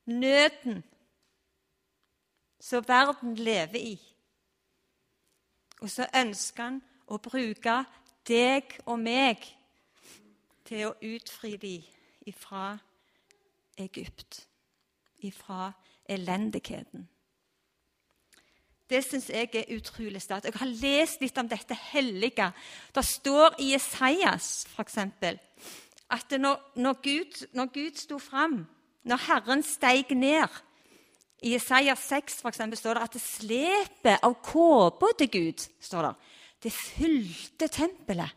nøden 0.09 0.83
som 2.59 2.87
verden 2.87 3.35
lever 3.35 3.79
i. 3.79 3.95
Og 5.81 5.89
så 5.89 6.07
ønsker 6.15 6.63
han 6.63 6.81
å 7.07 7.17
bruke 7.23 7.77
deg 8.27 8.75
og 8.85 8.99
meg 8.99 9.45
til 10.67 10.89
å 10.89 10.97
utfri 11.01 11.55
dem 11.57 11.85
ifra 12.29 12.73
Egypt, 13.79 14.43
ifra 15.23 15.71
elendigheten. 16.09 17.07
Det 18.89 19.03
syns 19.05 19.29
jeg 19.29 19.49
er 19.53 19.69
utrolig 19.75 20.21
sterkt. 20.21 20.47
Jeg 20.49 20.57
har 20.57 20.71
lest 20.81 21.21
litt 21.21 21.37
om 21.37 21.49
dette 21.49 21.77
hellige. 21.91 22.49
Det 22.95 23.05
står 23.05 23.59
i 23.61 23.73
Esaias 23.77 24.65
f.eks. 24.71 24.97
at 26.09 26.31
når, 26.41 26.57
når, 26.75 26.93
Gud, 27.03 27.45
når 27.53 27.65
Gud 27.73 27.97
sto 28.01 28.17
fram, 28.17 28.63
når 29.07 29.23
Herren 29.27 29.63
steig 29.63 30.11
ned 30.17 30.47
I 31.41 31.55
Isaiah 31.55 31.97
6 31.97 32.41
for 32.41 32.51
eksempel, 32.51 32.77
står 32.77 32.97
det 32.97 33.05
at 33.05 33.15
det 33.15 33.21
slepet 33.23 34.25
av 34.25 34.35
kåpa 34.43 35.13
til 35.17 35.29
Gud 35.31 35.63
står 35.79 36.09
det, 36.09 36.15
det 36.67 36.73
fylte 36.75 37.69
tempelet. 37.71 38.35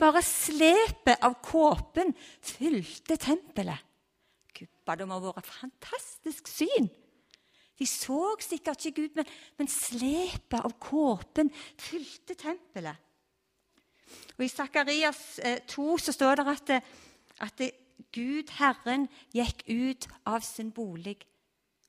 Bare 0.00 0.22
slepet 0.24 1.20
av 1.20 1.36
kåpen 1.44 2.14
fylte 2.40 3.18
tempelet. 3.20 3.84
Gubba, 4.56 4.96
det 4.96 5.06
må 5.08 5.18
ha 5.18 5.26
vært 5.26 5.42
et 5.42 5.52
fantastisk 5.52 6.48
syn. 6.48 6.88
De 7.80 7.88
så 7.88 8.22
sikkert 8.44 8.80
ikke 8.88 9.02
Gud, 9.02 9.20
men, 9.20 9.28
men 9.60 9.68
slepet 9.68 10.58
av 10.60 10.72
kåpen 10.80 11.52
fylte 11.80 12.36
tempelet. 12.40 12.96
Og 14.36 14.44
I 14.44 14.50
Sakarias 14.50 15.22
2 15.70 15.84
eh, 15.84 16.02
så 16.02 16.12
står 16.16 16.40
det 16.40 16.46
at, 16.50 16.72
at 17.46 17.62
Gud, 18.12 18.50
Herren, 18.58 19.08
gikk 19.34 19.64
ut 19.68 20.08
av 20.26 20.44
sin 20.46 20.72
bolig. 20.72 21.18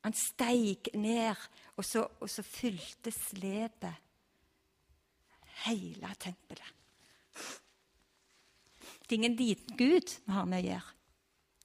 Han 0.01 0.15
steig 0.17 0.89
ned, 0.97 1.37
og 1.77 1.85
så, 1.85 2.07
og 2.19 2.29
så 2.29 2.43
fylte 2.45 3.13
slepet 3.13 3.93
hele 5.65 6.13
tempelet. 6.19 6.77
Det 9.01 9.17
er 9.17 9.19
ingen 9.19 9.35
liten 9.35 9.77
Gud 9.77 10.13
vi 10.25 10.33
har 10.33 10.47
med 10.47 10.63
å 10.63 10.67
gjøre. 10.69 10.97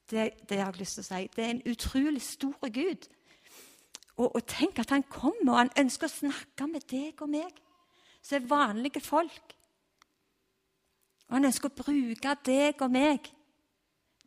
Det, 0.07 0.23
det 0.49 0.59
har 0.59 0.71
jeg 0.71 0.81
lyst 0.81 0.97
til 0.97 1.03
å 1.03 1.07
si. 1.07 1.21
Det 1.35 1.43
er 1.43 1.53
en 1.53 1.63
utrolig 1.71 2.21
stor 2.23 2.69
Gud. 2.75 3.07
Og, 4.17 4.27
og, 4.27 4.41
tenk 4.49 4.79
at 4.81 4.91
han 4.93 5.05
kommer, 5.09 5.51
og 5.53 5.59
han 5.61 5.73
ønsker 5.79 6.07
å 6.07 6.13
snakke 6.13 6.67
med 6.69 6.85
deg 6.89 7.21
og 7.21 7.31
meg, 7.31 7.59
som 8.21 8.39
er 8.39 8.49
vanlige 8.49 9.01
folk. 9.03 9.55
Og 11.27 11.35
han 11.37 11.49
ønsker 11.49 11.69
å 11.69 11.77
bruke 11.83 12.35
deg 12.47 12.81
og 12.81 12.93
meg 12.93 13.31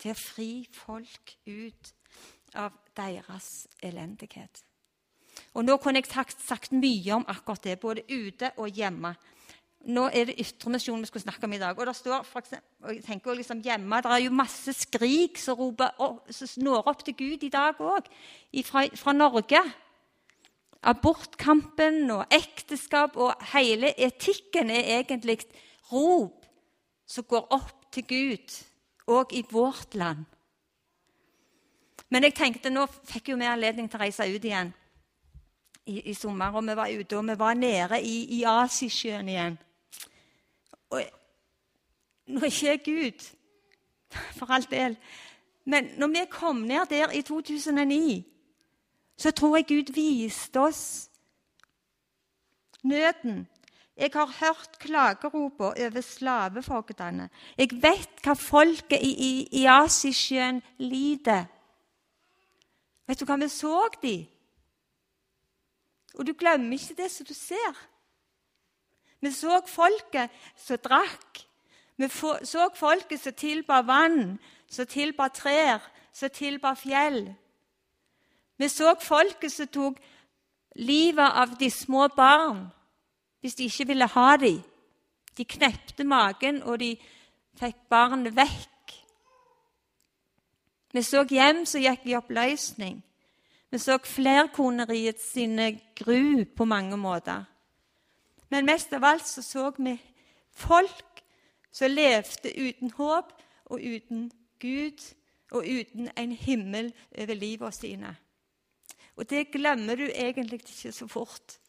til 0.01 0.15
å 0.15 0.19
fri 0.19 0.51
folk 0.75 1.37
ut 1.47 1.93
av 2.59 2.75
deres 2.97 3.69
elendighet. 3.85 4.65
Og 5.55 5.65
Nå 5.65 5.77
kunne 5.81 6.01
jeg 6.01 6.11
sagt, 6.11 6.41
sagt 6.43 6.73
mye 6.75 7.15
om 7.15 7.27
akkurat 7.29 7.63
det, 7.65 7.79
både 7.81 8.07
ute 8.11 8.53
og 8.59 8.71
hjemme. 8.75 9.15
Nå 9.89 10.11
er 10.13 10.29
det 10.29 10.41
ytremisjonen 10.43 11.07
vi 11.07 11.09
skal 11.09 11.23
snakke 11.25 11.49
om 11.49 11.55
i 11.57 11.61
dag. 11.61 11.79
Og 11.79 11.87
det 11.89 11.95
står 11.97 12.25
for 12.29 12.43
eksempel, 12.43 12.69
og 12.85 12.95
jeg 12.95 13.05
tenker 13.05 13.39
liksom 13.39 13.63
hjemme, 13.65 14.03
Det 14.03 14.13
er 14.13 14.25
jo 14.25 14.31
masse 14.31 14.73
skrik 14.77 15.39
som, 15.39 15.57
roper, 15.57 15.95
som 16.31 16.65
når 16.65 16.89
opp 16.93 17.05
til 17.05 17.17
Gud 17.17 17.47
i 17.47 17.53
dag 17.53 17.81
òg, 17.81 18.11
fra, 18.65 18.87
fra, 18.95 19.13
Norge. 19.13 19.63
Abortkampen 20.83 22.11
og 22.11 22.25
ekteskap 22.33 23.17
og 23.17 23.35
hele 23.53 23.93
etikken 24.01 24.71
er 24.71 25.01
egentlig 25.01 25.41
rop 25.93 26.47
som 27.07 27.25
går 27.25 27.51
opp 27.53 27.91
til 27.93 28.07
Gud, 28.07 28.55
òg 29.11 29.35
i 29.35 29.45
vårt 29.51 29.95
land. 29.95 30.25
Men 32.11 32.27
jeg 32.27 32.35
tenkte, 32.35 32.71
nå 32.71 32.87
fikk 32.91 33.31
jo 33.31 33.39
vi 33.39 33.47
anledning 33.47 33.91
til 33.91 34.01
å 34.01 34.03
reise 34.03 34.27
ut 34.27 34.45
igjen 34.45 34.73
i, 35.87 36.01
i 36.11 36.15
sommer. 36.15 36.55
Og 36.55 36.67
vi 36.67 36.77
var 36.79 36.91
ute, 36.91 37.19
og 37.19 37.29
vi 37.29 37.37
var 37.39 37.59
nede 37.59 38.01
i, 38.03 38.17
i 38.39 38.45
Asisjøen 38.49 39.31
igjen. 39.31 39.59
Og 40.91 41.05
nå 42.31 42.43
er 42.43 42.51
ikke 42.51 42.67
jeg 42.67 42.83
Gud, 42.87 43.29
for 44.39 44.51
all 44.51 44.67
del. 44.71 44.97
Men 45.71 45.93
når 45.99 46.13
vi 46.17 46.27
kom 46.31 46.65
ned 46.67 46.91
der 46.91 47.15
i 47.15 47.23
2009, 47.23 48.25
så 49.21 49.31
tror 49.31 49.57
jeg 49.57 49.69
Gud 49.69 49.93
viste 49.95 50.61
oss 50.61 51.11
nøden. 52.83 53.47
Jeg 54.01 54.11
har 54.15 54.27
hørt 54.41 54.79
klageropa 54.79 55.65
over 55.65 56.01
slavefogdene. 56.01 57.27
Jeg 57.59 57.69
vet 57.83 58.23
hva 58.25 58.33
folket 58.33 59.03
i, 59.05 59.11
i, 59.13 59.33
i 59.61 59.67
Asisjøen 59.69 60.63
lider. 60.79 61.45
Vet 63.05 63.21
du 63.21 63.27
hva 63.29 63.37
vi 63.43 63.49
så 63.53 63.83
de? 64.01 64.15
Og 66.17 66.25
du 66.27 66.33
glemmer 66.33 66.81
ikke 66.81 66.97
det 67.03 67.11
som 67.13 67.29
du 67.29 67.35
ser. 67.37 67.77
Vi 69.21 69.35
så 69.37 69.61
folket 69.69 70.33
som 70.57 70.81
drakk. 70.81 71.45
Vi 72.01 72.09
så 72.09 72.71
folket 72.75 73.21
som 73.21 73.37
tilba 73.37 73.83
vann, 73.85 74.39
som 74.65 74.89
tilba 74.89 75.29
trær, 75.29 75.85
som 76.13 76.33
tilba 76.33 76.73
fjell. 76.73 77.27
Vi 78.57 78.69
så 78.69 78.97
folket 78.97 79.53
som 79.53 79.69
tok 79.69 80.01
livet 80.81 81.41
av 81.45 81.59
de 81.61 81.69
små 81.71 82.09
barn 82.17 82.71
hvis 83.41 83.55
de 83.55 83.65
ikke 83.65 83.87
ville 83.87 84.07
ha 84.07 84.37
dem. 84.37 84.63
De 85.37 85.45
knepte 85.45 86.05
magen, 86.05 86.63
og 86.63 86.81
de 86.81 86.97
fikk 87.61 87.77
barnet 87.91 88.37
vekk. 88.37 88.97
Vi 90.93 91.03
så 91.07 91.23
hjem 91.25 91.65
som 91.69 91.83
gikk 91.83 92.09
i 92.11 92.17
oppløsning. 92.19 92.99
Vi 93.71 93.79
så 93.79 93.99
flerkoneriet 94.03 95.21
sine 95.23 95.71
gru 95.95 96.45
på 96.45 96.65
mange 96.65 96.97
måter. 96.97 97.45
Men 98.51 98.67
mest 98.67 98.93
av 98.93 99.05
alt 99.07 99.27
så, 99.29 99.43
så 99.43 99.71
vi 99.79 99.95
folk 100.51 101.23
som 101.73 101.91
levde 101.91 102.51
uten 102.51 102.91
håp 102.97 103.31
og 103.71 103.79
uten 103.79 104.27
Gud 104.61 105.05
og 105.55 105.67
uten 105.67 106.11
en 106.19 106.33
himmel 106.33 106.91
over 107.19 107.35
livet 107.35 107.75
sine. 107.75 108.17
Og 109.17 109.31
det 109.31 109.53
glemmer 109.53 109.95
du 109.95 110.09
egentlig 110.09 110.61
ikke 110.65 110.93
så 110.93 111.07
fort. 111.07 111.60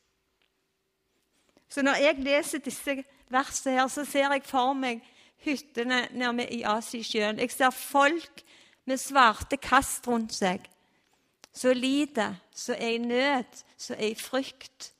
Så 1.71 1.81
når 1.81 2.01
jeg 2.03 2.19
leser 2.19 2.59
disse 2.59 3.03
versene, 3.31 3.73
her, 3.79 3.87
så 3.87 4.03
ser 4.05 4.33
jeg 4.33 4.43
for 4.43 4.73
meg 4.75 4.99
hyttene 5.45 6.03
nede 6.11 6.49
i 6.51 6.63
Asisjøen. 6.67 7.39
Jeg 7.39 7.51
ser 7.51 7.69
folk 7.71 8.43
med 8.85 8.99
svarte 8.99 9.57
kast 9.57 10.07
rundt 10.07 10.35
seg, 10.35 10.65
som 11.53 11.77
lider, 11.77 12.35
som 12.55 12.75
er 12.75 12.97
i 12.97 12.97
nød, 12.97 13.63
som 13.77 13.95
er 13.95 14.11
i 14.11 14.19
frykt. 14.19 14.91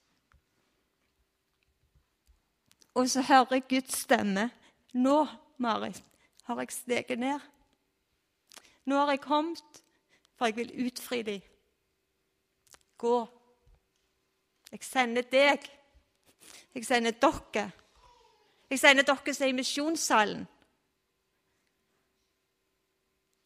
Og 2.95 3.09
så 3.09 3.21
hører 3.21 3.59
jeg 3.59 3.67
Guds 3.69 3.99
stemme. 4.05 4.49
Nå, 4.93 5.27
Marit, 5.57 6.03
har 6.43 6.59
jeg 6.59 6.71
steget 6.71 7.19
ned. 7.19 7.39
Nå 8.85 8.97
har 8.97 9.11
jeg 9.11 9.21
kommet, 9.21 9.83
for 10.35 10.45
jeg 10.45 10.55
vil 10.55 10.87
utfri 10.87 11.21
dem. 11.21 11.43
Gå. 12.97 13.27
Jeg 14.71 14.83
sender 14.83 15.27
deg. 15.31 15.80
Jeg 16.75 16.85
sender 16.85 17.11
dere. 17.11 17.71
Jeg 18.69 18.79
sender 18.79 19.03
dere 19.03 19.33
som 19.33 19.45
er 19.45 19.49
i 19.49 19.55
misjonssalen. 19.55 20.47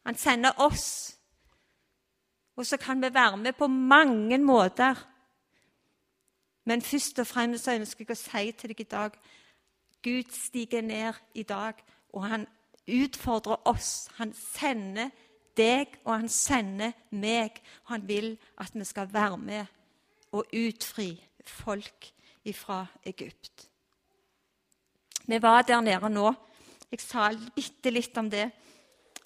Han 0.06 0.14
sender 0.14 0.50
oss. 0.56 1.18
Og 2.56 2.66
så 2.66 2.76
kan 2.76 3.02
vi 3.02 3.14
være 3.14 3.36
med 3.36 3.52
på 3.52 3.66
mange 3.66 4.38
måter. 4.38 4.94
Men 6.64 6.82
først 6.82 7.18
og 7.18 7.26
fremst 7.26 7.68
ønsker 7.68 8.04
jeg 8.04 8.14
å 8.14 8.18
si 8.18 8.52
til 8.52 8.70
deg 8.72 8.80
i 8.80 8.90
dag 8.90 9.18
Gud 10.02 10.30
stiger 10.30 10.80
ned 10.80 11.14
i 11.34 11.42
dag, 11.42 11.74
og 12.12 12.28
han 12.28 12.46
utfordrer 12.86 13.56
oss. 13.66 14.08
Han 14.14 14.34
sender 14.34 15.10
deg, 15.56 15.98
og 16.04 16.14
han 16.14 16.28
sender 16.28 16.92
meg. 17.10 17.58
Han 17.90 18.08
vil 18.08 18.38
at 18.58 18.70
vi 18.74 18.84
skal 18.84 19.12
være 19.12 19.38
med 19.38 19.66
og 20.32 20.46
utfri 20.54 21.24
folk 21.46 22.12
fra 22.52 22.86
Egypt. 23.04 23.68
Vi 25.26 25.42
var 25.42 25.62
der 25.62 25.80
nede 25.80 26.10
nå 26.10 26.34
Jeg 26.90 27.00
sa 27.00 27.32
bitte 27.54 27.90
litt 27.90 28.16
om 28.16 28.30
det. 28.30 28.50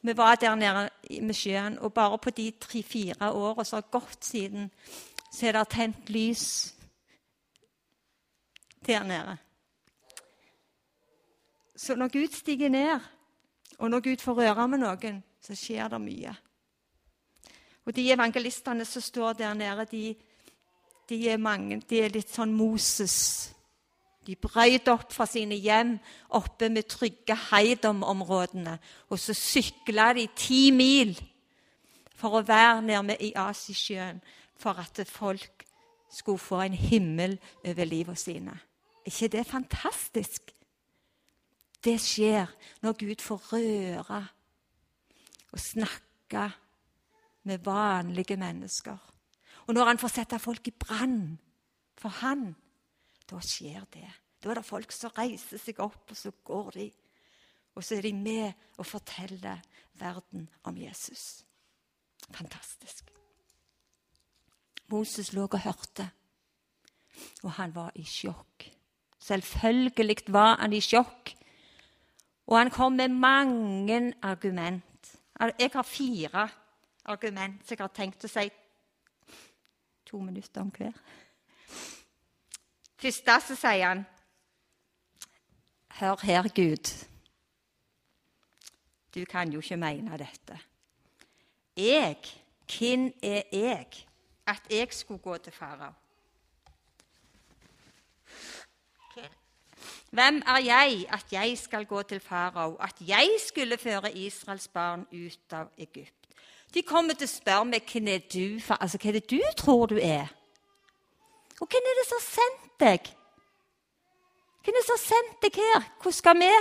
Vi 0.02 0.16
var 0.16 0.36
der 0.36 0.54
nede 0.54 0.88
med 1.20 1.34
sjøen, 1.34 1.78
og 1.78 1.92
bare 1.92 2.18
på 2.18 2.30
de 2.30 2.50
tre-fire 2.50 3.32
åra 3.32 3.64
som 3.64 3.76
har 3.76 3.90
gått 3.92 4.24
siden, 4.24 4.70
så 5.32 5.46
er 5.46 5.52
det 5.52 5.68
tent 5.68 6.08
lys 6.08 6.74
der 8.86 9.02
nede. 9.04 9.36
Så 11.76 11.94
når 11.94 12.08
Gud 12.08 12.32
stiger 12.32 12.68
ned, 12.68 13.00
og 13.78 13.90
når 13.90 14.00
Gud 14.00 14.16
får 14.16 14.34
røre 14.34 14.68
med 14.68 14.78
noen, 14.78 15.22
så 15.40 15.54
skjer 15.54 15.88
det 15.88 16.00
mye. 16.00 16.34
Og 17.84 17.96
de 17.96 18.10
evangelistene 18.12 18.84
som 18.84 19.02
står 19.02 19.32
der 19.32 19.54
nede, 19.54 19.84
de, 19.84 20.14
de, 21.10 21.28
er, 21.28 21.40
mange, 21.42 21.80
de 21.90 21.98
er 22.04 22.12
litt 22.14 22.30
sånn 22.30 22.52
Moses. 22.54 23.16
De 24.26 24.36
brøyt 24.38 24.88
opp 24.92 25.10
fra 25.10 25.26
sine 25.26 25.56
hjem 25.58 25.96
oppe 26.38 26.68
med 26.70 26.86
trygge 26.90 27.34
heidomområdene. 27.50 28.76
Og 29.10 29.18
så 29.18 29.34
sykla 29.34 30.12
de 30.14 30.28
ti 30.38 30.68
mil 30.74 31.16
for 32.20 32.38
å 32.38 32.44
være 32.46 32.84
nærme 32.84 33.16
i 33.18 33.32
Asisjøen 33.38 34.20
for 34.60 34.78
at 34.78 35.00
folk 35.08 35.64
skulle 36.10 36.42
få 36.42 36.60
en 36.66 36.76
himmel 36.76 37.38
over 37.64 37.88
livet 37.88 38.18
sine. 38.18 38.54
Er 39.06 39.12
ikke 39.12 39.32
det 39.34 39.46
fantastisk? 39.48 40.50
Det 41.84 41.96
skjer 42.02 42.50
når 42.84 42.98
Gud 43.00 43.22
får 43.24 43.46
røre 43.54 44.24
og 45.50 45.60
snakke 45.60 46.50
med 47.48 47.64
vanlige 47.64 48.36
mennesker. 48.36 48.98
Og 49.70 49.74
når 49.74 49.86
han 49.86 50.00
får 50.02 50.10
sette 50.10 50.38
folk 50.42 50.66
i 50.66 50.72
brann 50.74 51.38
for 52.00 52.10
han, 52.24 52.48
da 53.30 53.38
skjer 53.38 53.84
det. 53.94 54.08
Da 54.42 54.50
er 54.50 54.58
det 54.58 54.66
folk 54.66 54.90
som 54.90 55.12
reiser 55.14 55.60
seg 55.62 55.78
opp, 55.84 56.10
og 56.10 56.16
så 56.18 56.32
går 56.42 56.70
de. 56.74 56.86
Og 57.78 57.84
så 57.86 58.00
er 58.00 58.08
de 58.08 58.10
med 58.16 58.50
og 58.82 58.88
forteller 58.90 59.60
verden 60.00 60.48
om 60.66 60.74
Jesus. 60.74 61.44
Fantastisk. 62.34 63.12
Moses 64.90 65.30
lå 65.36 65.44
og 65.46 65.60
hørte, 65.62 66.08
og 67.44 67.52
han 67.60 67.74
var 67.74 67.92
i 67.94 68.02
sjokk. 68.02 68.66
Selvfølgelig 69.22 70.32
var 70.34 70.56
han 70.64 70.74
i 70.74 70.80
sjokk. 70.82 71.30
Og 72.50 72.58
han 72.58 72.74
kom 72.74 72.98
med 72.98 73.14
mange 73.14 74.14
argument. 74.22 75.14
Jeg 75.38 75.70
har 75.72 75.86
fire 75.86 76.48
argument 77.04 77.62
som 77.62 77.76
jeg 77.76 77.84
har 77.84 77.94
tenkt 77.94 78.26
å 78.26 78.32
si 78.32 78.50
to 80.10 80.18
minutter 80.18 80.60
om 80.60 80.72
hver. 80.76 80.92
Først 83.00 83.30
så 83.46 83.56
sier 83.56 83.86
han 83.86 84.04
Hør 86.00 86.20
her, 86.22 86.48
Gud. 86.54 87.06
Du 89.14 89.24
kan 89.24 89.52
jo 89.52 89.60
ikke 89.60 89.76
mene 89.76 90.18
dette. 90.18 90.58
Jeg, 91.76 92.16
hvem 92.78 93.12
er 93.22 93.42
jeg 93.52 93.86
at 94.46 94.62
jeg 94.70 94.88
skulle 94.92 95.22
gå 95.22 95.36
til 95.36 95.52
farao? 95.52 95.92
Hvem 100.10 100.42
er 100.46 100.58
jeg 100.58 101.06
at 101.08 101.26
jeg 101.32 101.58
skal 101.58 101.86
gå 101.86 102.02
til 102.02 102.20
farao, 102.20 102.74
at 102.74 102.96
jeg 103.00 103.28
skulle 103.46 103.78
føre 103.78 104.12
Israels 104.12 104.68
barn 104.68 105.06
ut 105.12 105.52
av 105.52 105.70
Egypt? 105.78 106.19
De 106.74 106.82
kommer 106.86 107.14
til 107.18 107.26
å 107.26 107.32
spørre 107.32 107.66
meg 107.66 107.88
hvem 107.90 108.08
er 108.12 108.26
du 108.30 108.60
altså, 108.76 108.98
hva 108.98 109.10
er 109.10 109.18
det 109.18 109.30
du 109.30 109.40
tror 109.58 109.90
du 109.90 109.96
er. 109.98 110.28
Og 111.60 111.66
hvem 111.68 111.88
er 111.90 111.98
det 111.98 112.06
som 112.08 112.20
har 112.20 112.26
sendt 112.26 112.68
deg? 112.80 113.10
Hvem 114.64 114.76
er 114.76 114.78
det 114.78 114.86
som 114.86 114.96
har 114.96 115.04
sendt 115.06 115.42
deg 115.42 115.58
her? 115.60 115.88
Hvordan 115.98 116.18
skal 116.20 116.38
vi 116.38 116.52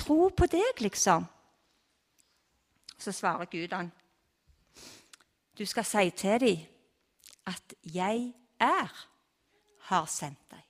tro 0.00 0.18
på 0.28 0.48
deg, 0.50 0.82
liksom? 0.86 1.26
Så 2.98 3.12
svarer 3.12 3.50
Gud 3.50 3.72
han. 3.76 3.92
Du 5.58 5.66
skal 5.66 5.84
si 5.84 6.10
til 6.10 6.40
dem 6.40 6.58
at 7.46 7.74
'jeg 7.84 8.34
er 8.60 9.06
har 9.78 10.06
sendt 10.06 10.50
deg'. 10.50 10.66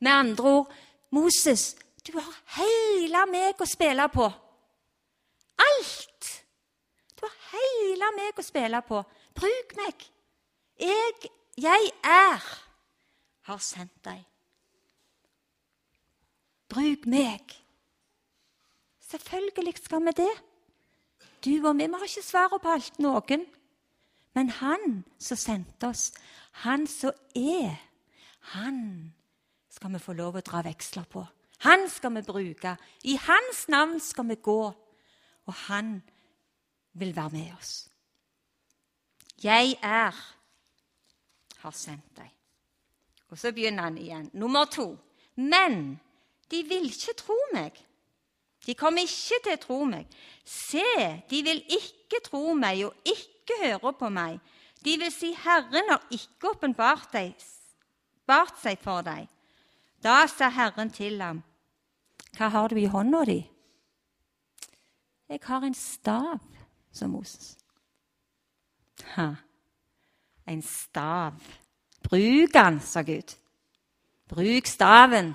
Med 0.00 0.12
andre 0.12 0.44
ord 0.44 0.72
Moses, 1.10 1.76
du 2.06 2.12
har 2.12 2.34
hele 2.46 3.26
meg 3.30 3.60
å 3.60 3.64
spille 3.64 4.08
på. 4.08 4.32
Alt! 5.58 6.13
Har 7.24 7.34
hele 7.54 8.10
meg 8.18 8.38
å 8.38 8.44
spille 8.44 8.80
på. 8.84 9.00
Bruk 9.36 9.74
meg. 9.78 10.06
Jeg, 10.80 11.30
jeg 11.60 11.90
er, 12.04 12.46
har 13.48 13.60
sendt 13.62 13.96
deg. 14.04 14.24
Bruk 16.68 17.06
meg. 17.10 17.54
Selvfølgelig 19.08 19.76
skal 19.78 20.02
vi 20.04 20.16
det. 20.18 20.32
Du 21.44 21.52
og 21.68 21.76
vi, 21.78 21.86
vi 21.86 21.92
har 21.92 22.08
ikke 22.08 22.24
svaret 22.24 22.62
på 22.62 22.72
alt, 22.72 22.98
noen. 22.98 23.44
Men 24.34 24.50
han 24.58 25.04
som 25.22 25.38
sendte 25.38 25.92
oss, 25.92 26.08
han 26.64 26.88
som 26.90 27.14
er, 27.38 27.76
han 28.56 28.80
skal 29.70 29.94
vi 29.94 30.02
få 30.02 30.14
lov 30.18 30.40
å 30.40 30.44
dra 30.44 30.64
veksler 30.66 31.06
på. 31.10 31.22
Han 31.64 31.86
skal 31.88 32.16
vi 32.16 32.24
bruke. 32.26 32.74
I 33.04 33.14
hans 33.28 33.68
navn 33.72 34.00
skal 34.02 34.26
vi 34.28 34.36
gå. 34.42 34.62
Og 35.44 35.54
han 35.68 36.00
vil 36.94 37.16
være 37.16 37.30
med 37.30 37.50
oss. 37.58 37.74
Jeg 39.42 39.76
er 39.82 40.14
har 41.64 41.72
sendt 41.72 42.16
deg. 42.18 42.30
Og 43.32 43.38
så 43.40 43.52
begynner 43.52 43.88
han 43.88 43.98
igjen. 43.98 44.30
Nummer 44.32 44.68
to. 44.70 44.94
Men 45.34 45.98
de 46.50 46.62
vil 46.68 46.86
ikke 46.90 47.16
tro 47.18 47.36
meg. 47.54 47.72
De 48.66 48.74
kommer 48.78 49.04
ikke 49.04 49.40
til 49.44 49.56
å 49.56 49.62
tro 49.62 49.78
meg. 49.88 50.08
Se, 50.44 50.84
de 51.30 51.40
vil 51.44 51.62
ikke 51.72 52.22
tro 52.24 52.54
meg 52.56 52.84
og 52.86 53.08
ikke 53.08 53.58
høre 53.62 53.92
på 53.98 54.10
meg. 54.12 54.38
De 54.84 54.96
vil 55.00 55.12
si 55.12 55.32
Herren 55.36 55.88
har 55.90 56.04
ikke 56.12 56.52
åpenbart 56.52 57.16
seg 57.16 58.78
for 58.84 59.04
deg. 59.04 59.28
Da 60.04 60.24
sa 60.28 60.50
Herren 60.52 60.92
til 60.92 61.20
ham, 61.22 61.42
Hva 62.36 62.48
har 62.50 62.68
du 62.68 62.76
i 62.76 62.90
hånda 62.90 63.24
di? 63.24 63.40
Jeg 65.28 65.40
har 65.44 65.62
en 65.64 65.74
stav, 65.74 66.40
sa 66.94 67.06
Moses. 67.10 67.56
Ha, 69.16 69.34
en 70.46 70.62
stav. 70.62 71.40
Bruk 72.02 72.52
den, 72.54 72.80
sa 72.80 73.02
Gud. 73.02 73.34
Bruk 74.28 74.66
staven. 74.66 75.34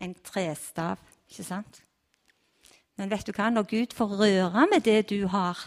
En 0.00 0.14
trestav, 0.14 0.98
ikke 1.30 1.44
sant? 1.46 1.82
Men 2.96 3.10
vet 3.10 3.26
du 3.26 3.32
hva? 3.32 3.48
Når 3.50 3.68
Gud 3.70 3.94
får 3.96 4.16
røre 4.20 4.66
med 4.70 4.84
det 4.84 5.08
du 5.10 5.26
har, 5.26 5.58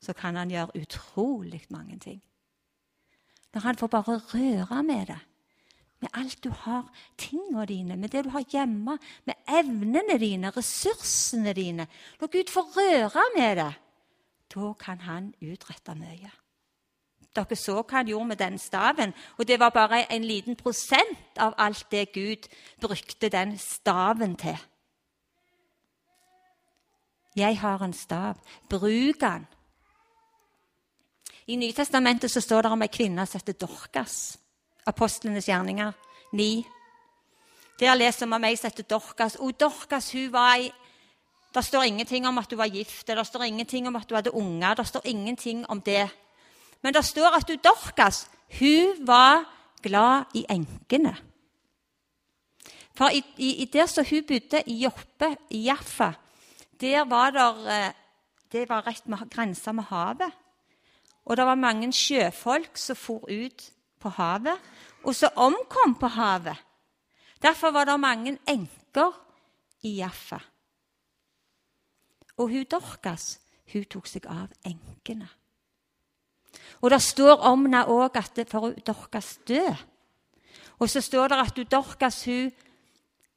så 0.00 0.12
kan 0.12 0.36
han 0.36 0.50
gjøre 0.50 0.76
utrolig 0.78 1.66
mange 1.70 1.98
ting. 1.98 2.22
Når 3.54 3.60
han 3.60 3.76
får 3.76 3.86
bare 3.86 4.18
røre 4.18 4.82
med 4.82 5.06
det. 5.06 5.18
Med 6.00 6.10
alt 6.14 6.44
du 6.44 6.50
har, 6.50 6.86
tingene 7.18 7.66
dine, 7.66 7.96
med 7.96 8.08
det 8.08 8.24
du 8.24 8.30
har 8.30 8.44
hjemme, 8.52 8.98
med 9.26 9.34
evnene 9.48 10.18
dine, 10.18 10.52
ressursene 10.54 11.52
dine. 11.52 11.88
Når 12.20 12.26
Gud 12.26 12.52
får 12.52 12.68
røre 12.76 13.24
med 13.36 13.56
det, 13.56 13.72
da 14.54 14.72
kan 14.78 15.00
han 15.00 15.32
utrette 15.42 15.94
mye. 15.98 16.30
Dere 17.36 17.56
så 17.58 17.74
hva 17.82 17.98
han 17.98 18.08
gjorde 18.08 18.30
med 18.30 18.40
den 18.40 18.58
staven, 18.58 19.12
og 19.38 19.48
det 19.48 19.58
var 19.60 19.74
bare 19.74 20.04
en 20.12 20.24
liten 20.24 20.56
prosent 20.56 21.38
av 21.38 21.54
alt 21.58 21.90
det 21.90 22.12
Gud 22.12 22.48
brukte 22.80 23.28
den 23.28 23.58
staven 23.58 24.36
til. 24.36 24.56
Jeg 27.36 27.58
har 27.58 27.82
en 27.84 27.92
stav. 27.92 28.34
Bruk 28.70 29.20
den. 29.20 29.46
I 31.46 31.56
Nytestamentet 31.56 32.30
så 32.30 32.40
står 32.40 32.62
det 32.62 32.70
om 32.72 32.82
ei 32.82 32.90
kvinne 32.92 33.26
som 33.26 33.40
heter 33.40 33.56
Dorkas. 33.66 34.38
Apostlenes 34.88 35.48
gjerninger 35.48 35.92
9. 36.32 36.64
Der 37.80 37.94
leser 37.94 38.26
vi 38.26 38.32
om 38.34 38.44
ei 38.44 38.56
som 38.56 38.70
heter 38.70 38.86
Dorkas. 38.88 39.36
Og 39.36 39.52
Dorkas 39.60 40.12
hun 40.12 40.32
var 40.32 40.56
ei 40.56 40.70
Det 41.54 41.64
står 41.64 41.82
ingenting 41.82 42.26
om 42.28 42.38
at 42.38 42.50
hun 42.50 42.58
var 42.58 42.68
gift, 42.68 43.06
det 43.06 43.26
står 43.26 43.42
ingenting 43.42 43.86
om 43.88 43.96
at 43.96 44.04
hun 44.08 44.16
hadde 44.16 44.34
unger. 44.34 44.74
Det 44.74 44.86
står 44.86 45.00
ingenting 45.04 45.64
om 45.70 45.80
det. 45.80 46.08
Men 46.82 46.94
det 46.94 47.04
står 47.04 47.36
at 47.36 47.48
hun 47.48 47.58
Dorkas 47.64 48.28
hun 48.60 49.06
var 49.06 49.44
glad 49.82 50.24
i 50.34 50.44
enkene. 50.48 51.16
For 52.94 53.08
i, 53.08 53.22
i, 53.36 53.64
der 53.72 53.86
som 53.86 54.04
hun 54.10 54.24
bodde, 54.28 54.62
i 54.66 54.82
Joppe, 54.82 55.36
i 55.50 55.64
Jaffa, 55.64 56.12
der 56.80 57.04
var 57.04 57.30
det, 57.30 57.94
det 58.52 58.68
var 58.68 58.86
rett 58.86 59.08
med 59.08 59.30
grensa 59.30 59.72
med 59.72 59.84
havet. 59.84 60.32
Og 61.24 61.36
det 61.36 61.46
var 61.46 61.54
mange 61.54 61.92
sjøfolk 61.92 62.76
som 62.76 62.96
for 62.96 63.28
ut 63.30 63.70
på 64.00 64.12
havet, 64.16 64.58
og 65.04 65.14
som 65.14 65.36
omkom 65.36 65.94
på 66.00 66.06
havet. 66.06 66.56
Derfor 67.42 67.70
var 67.70 67.84
det 67.84 68.00
mange 68.00 68.38
enker 68.48 69.12
i 69.82 69.96
Jaffa. 69.98 70.38
Og 72.38 72.48
hun 72.48 72.64
Dorkas 72.70 73.38
hun 73.72 73.84
tok 73.84 74.06
seg 74.08 74.26
av 74.30 74.52
enkene. 74.66 75.28
Og 76.80 76.90
det 76.90 77.00
står 77.02 77.42
om 77.46 77.66
henne 77.66 77.84
òg 77.90 78.16
at 78.16 78.40
for 78.48 78.72
Dorkas 78.86 79.38
død 79.46 79.74
Og 80.78 80.90
så 80.90 81.00
står 81.00 81.28
det 81.28 81.38
at 81.42 81.70
Dorkas 81.70 82.24
hun 82.24 82.52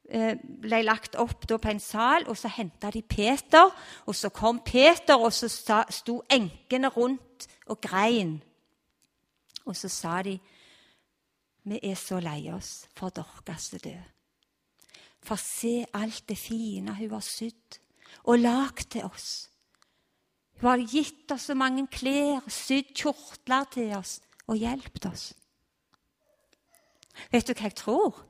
eh, 0.10 0.36
ble 0.38 0.82
lagt 0.84 1.16
opp 1.16 1.48
på 1.48 1.70
en 1.70 1.80
sal, 1.80 2.28
og 2.28 2.38
så 2.38 2.48
henta 2.48 2.92
de 2.92 3.02
Peter. 3.02 3.72
Og 4.06 4.16
så 4.16 4.30
kom 4.30 4.60
Peter, 4.60 5.18
og 5.18 5.34
så 5.34 5.50
sto 5.90 6.22
enkene 6.30 6.88
rundt 6.88 7.48
og 7.66 7.82
grein. 7.82 8.44
Og 9.66 9.76
så 9.76 9.90
sa 9.90 10.22
de 10.22 10.40
vi 11.64 11.80
er 11.84 11.96
så 12.00 12.20
lei 12.24 12.50
oss 12.54 12.88
for 12.98 13.14
Dorcas 13.14 13.72
er 13.78 13.84
død. 13.86 14.10
For 15.22 15.38
se 15.38 15.86
alt 15.94 16.24
det 16.30 16.38
fine 16.40 16.96
hun 16.98 17.14
har 17.14 17.26
sydd 17.26 17.78
og 18.24 18.42
lagd 18.42 18.90
til 18.90 19.06
oss. 19.06 19.50
Hun 20.62 20.70
har 20.70 20.84
gitt 20.90 21.32
oss 21.34 21.50
så 21.50 21.56
mange 21.58 21.88
klær, 21.90 22.42
sydd 22.50 22.94
kjortler 22.98 23.70
til 23.74 23.94
oss 23.98 24.20
og 24.48 24.58
hjulpet 24.58 25.08
oss. 25.10 25.32
Vet 27.32 27.48
du 27.48 27.54
hva 27.54 27.70
jeg 27.70 27.78
tror? 27.78 28.22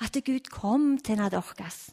At 0.00 0.16
Gud 0.24 0.48
kom 0.52 0.96
til 0.98 1.18
Nadorkas. 1.20 1.90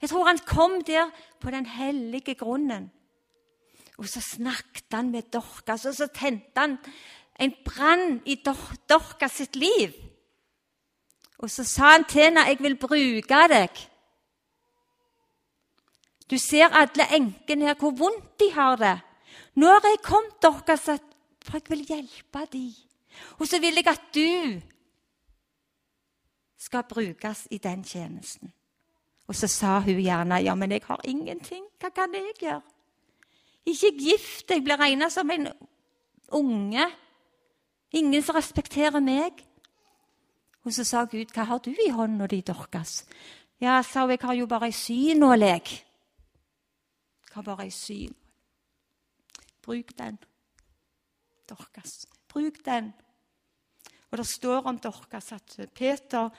Jeg 0.00 0.08
tror 0.08 0.30
han 0.30 0.40
kom 0.48 0.80
der 0.84 1.10
på 1.40 1.52
den 1.52 1.66
hellige 1.66 2.34
grunnen. 2.40 2.90
Og 4.00 4.08
så 4.08 4.20
snakket 4.24 4.88
han 4.96 5.10
med 5.12 5.28
Dorkas, 5.32 5.84
og 5.84 5.94
så 5.94 6.06
tente 6.08 6.56
han 6.56 6.78
en 7.40 7.54
brann 7.64 8.20
i 8.26 8.36
Dorka 8.44 9.28
sitt 9.28 9.56
liv. 9.56 9.94
Og 11.40 11.50
så 11.50 11.64
sa 11.64 11.92
han 11.92 12.04
til 12.04 12.22
henne, 12.22 12.40
'Jeg 12.40 12.58
vil 12.60 12.76
bruke 12.76 13.48
deg.' 13.48 13.86
Du 16.30 16.38
ser 16.38 16.68
alle 16.68 17.14
enkene 17.14 17.66
her, 17.66 17.74
hvor 17.74 17.90
vondt 17.90 18.40
de 18.40 18.52
har 18.52 18.76
det. 18.76 19.00
Nå 19.54 19.66
har 19.66 19.80
jeg 19.84 20.02
kommet 20.02 20.42
dere, 20.42 20.98
for 21.44 21.58
jeg 21.58 21.62
vil 21.68 21.86
hjelpe 21.86 22.46
dem. 22.52 22.72
Og 23.38 23.46
så 23.46 23.60
vil 23.60 23.74
jeg 23.74 23.86
at 23.88 24.00
du 24.14 24.60
skal 26.58 26.82
brukes 26.82 27.48
i 27.50 27.58
den 27.58 27.84
tjenesten. 27.84 28.52
Og 29.26 29.34
så 29.34 29.46
sa 29.46 29.80
hun 29.80 30.02
gjerne, 30.02 30.34
'Ja, 30.34 30.54
men 30.54 30.72
jeg 30.72 30.82
har 30.84 31.00
ingenting. 31.04 31.64
Hva 31.80 31.88
kan 31.88 32.14
jeg 32.14 32.34
gjøre?' 32.40 32.62
Ikke 33.66 33.98
gift. 33.98 34.50
Jeg 34.50 34.64
blir 34.64 34.80
regna 34.80 35.08
som 35.08 35.30
en 35.30 35.48
unge. 36.32 36.86
Ingen 37.92 38.22
som 38.22 38.36
respekterer 38.36 39.00
meg. 39.00 39.44
Og 40.64 40.72
så 40.72 40.84
sa 40.84 41.04
Gud, 41.04 41.32
'Hva 41.32 41.44
har 41.44 41.58
du 41.58 41.70
i 41.70 41.90
hånda 41.90 42.26
di, 42.26 42.40
Dorkas?' 42.40 43.04
Ja, 43.60 43.82
sa 43.82 44.00
hun, 44.00 44.10
'Jeg 44.10 44.18
har 44.22 44.34
jo 44.34 44.46
bare 44.46 44.66
ei 44.66 44.72
synål, 44.72 45.40
jeg.' 45.40 45.84
Hva 47.32 47.42
bare 47.42 47.64
ei 47.64 47.70
syn? 47.70 48.14
Bruk 49.62 49.98
den. 49.98 50.18
Dorkas. 51.48 52.06
Bruk 52.28 52.64
den. 52.64 52.92
Og 54.10 54.18
det 54.18 54.26
står 54.26 54.66
om 54.66 54.78
Dorkas 54.78 55.32
at 55.32 55.70
Peter 55.74 56.30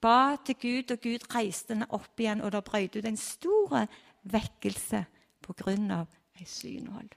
ba 0.00 0.36
til 0.36 0.54
Gud, 0.54 0.90
og 0.90 1.00
Gud 1.00 1.34
reiste 1.34 1.74
henne 1.74 1.86
opp 1.90 2.20
igjen, 2.20 2.40
og 2.40 2.52
det 2.52 2.64
brøt 2.64 2.96
ut 2.96 3.04
en 3.04 3.16
stor 3.16 3.86
vekkelse 4.22 5.04
på 5.42 5.52
grunn 5.52 5.90
av 5.90 6.08
ei 6.40 6.44
synål. 6.44 7.08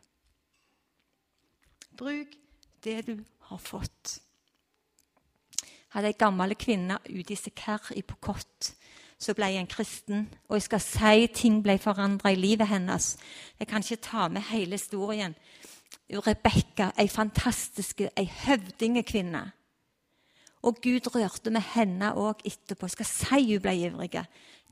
Bruk 1.97 2.35
det 2.87 3.01
du 3.09 3.15
har 3.51 3.61
fått. 3.61 4.17
Hadde 5.93 6.09
ei 6.09 6.19
gammel 6.19 6.55
kvinne 6.59 6.99
ute 7.07 7.35
i 7.35 7.39
Sekher 7.39 7.91
i 7.95 8.03
Pokot 8.07 8.73
så 9.17 9.33
ble 9.33 9.49
jeg 9.51 9.63
en 9.63 9.69
kristen. 9.69 10.27
Og 10.47 10.57
jeg 10.57 10.67
skal 10.67 10.83
si 10.83 11.27
ting 11.33 11.61
ble 11.65 11.77
forandra 11.81 12.31
i 12.31 12.39
livet 12.39 12.69
hennes. 12.69 13.15
Jeg 13.59 13.67
kan 13.67 13.83
ikke 13.83 14.03
ta 14.09 14.27
med 14.29 14.45
hele 14.51 14.77
historien. 14.77 15.35
Rebekka, 16.09 16.91
ei 16.99 17.07
fantastisk, 17.07 18.01
ei 18.15 18.27
høvdingekvinne. 18.45 19.43
Og 20.67 20.79
Gud 20.83 21.09
rørte 21.15 21.51
med 21.53 21.65
henne 21.73 22.13
òg 22.13 22.45
etterpå. 22.45 22.87
Jeg 22.87 22.97
skal 22.97 23.09
si 23.09 23.41
hun 23.53 23.63
ble 23.63 23.75
ivrig 23.87 24.23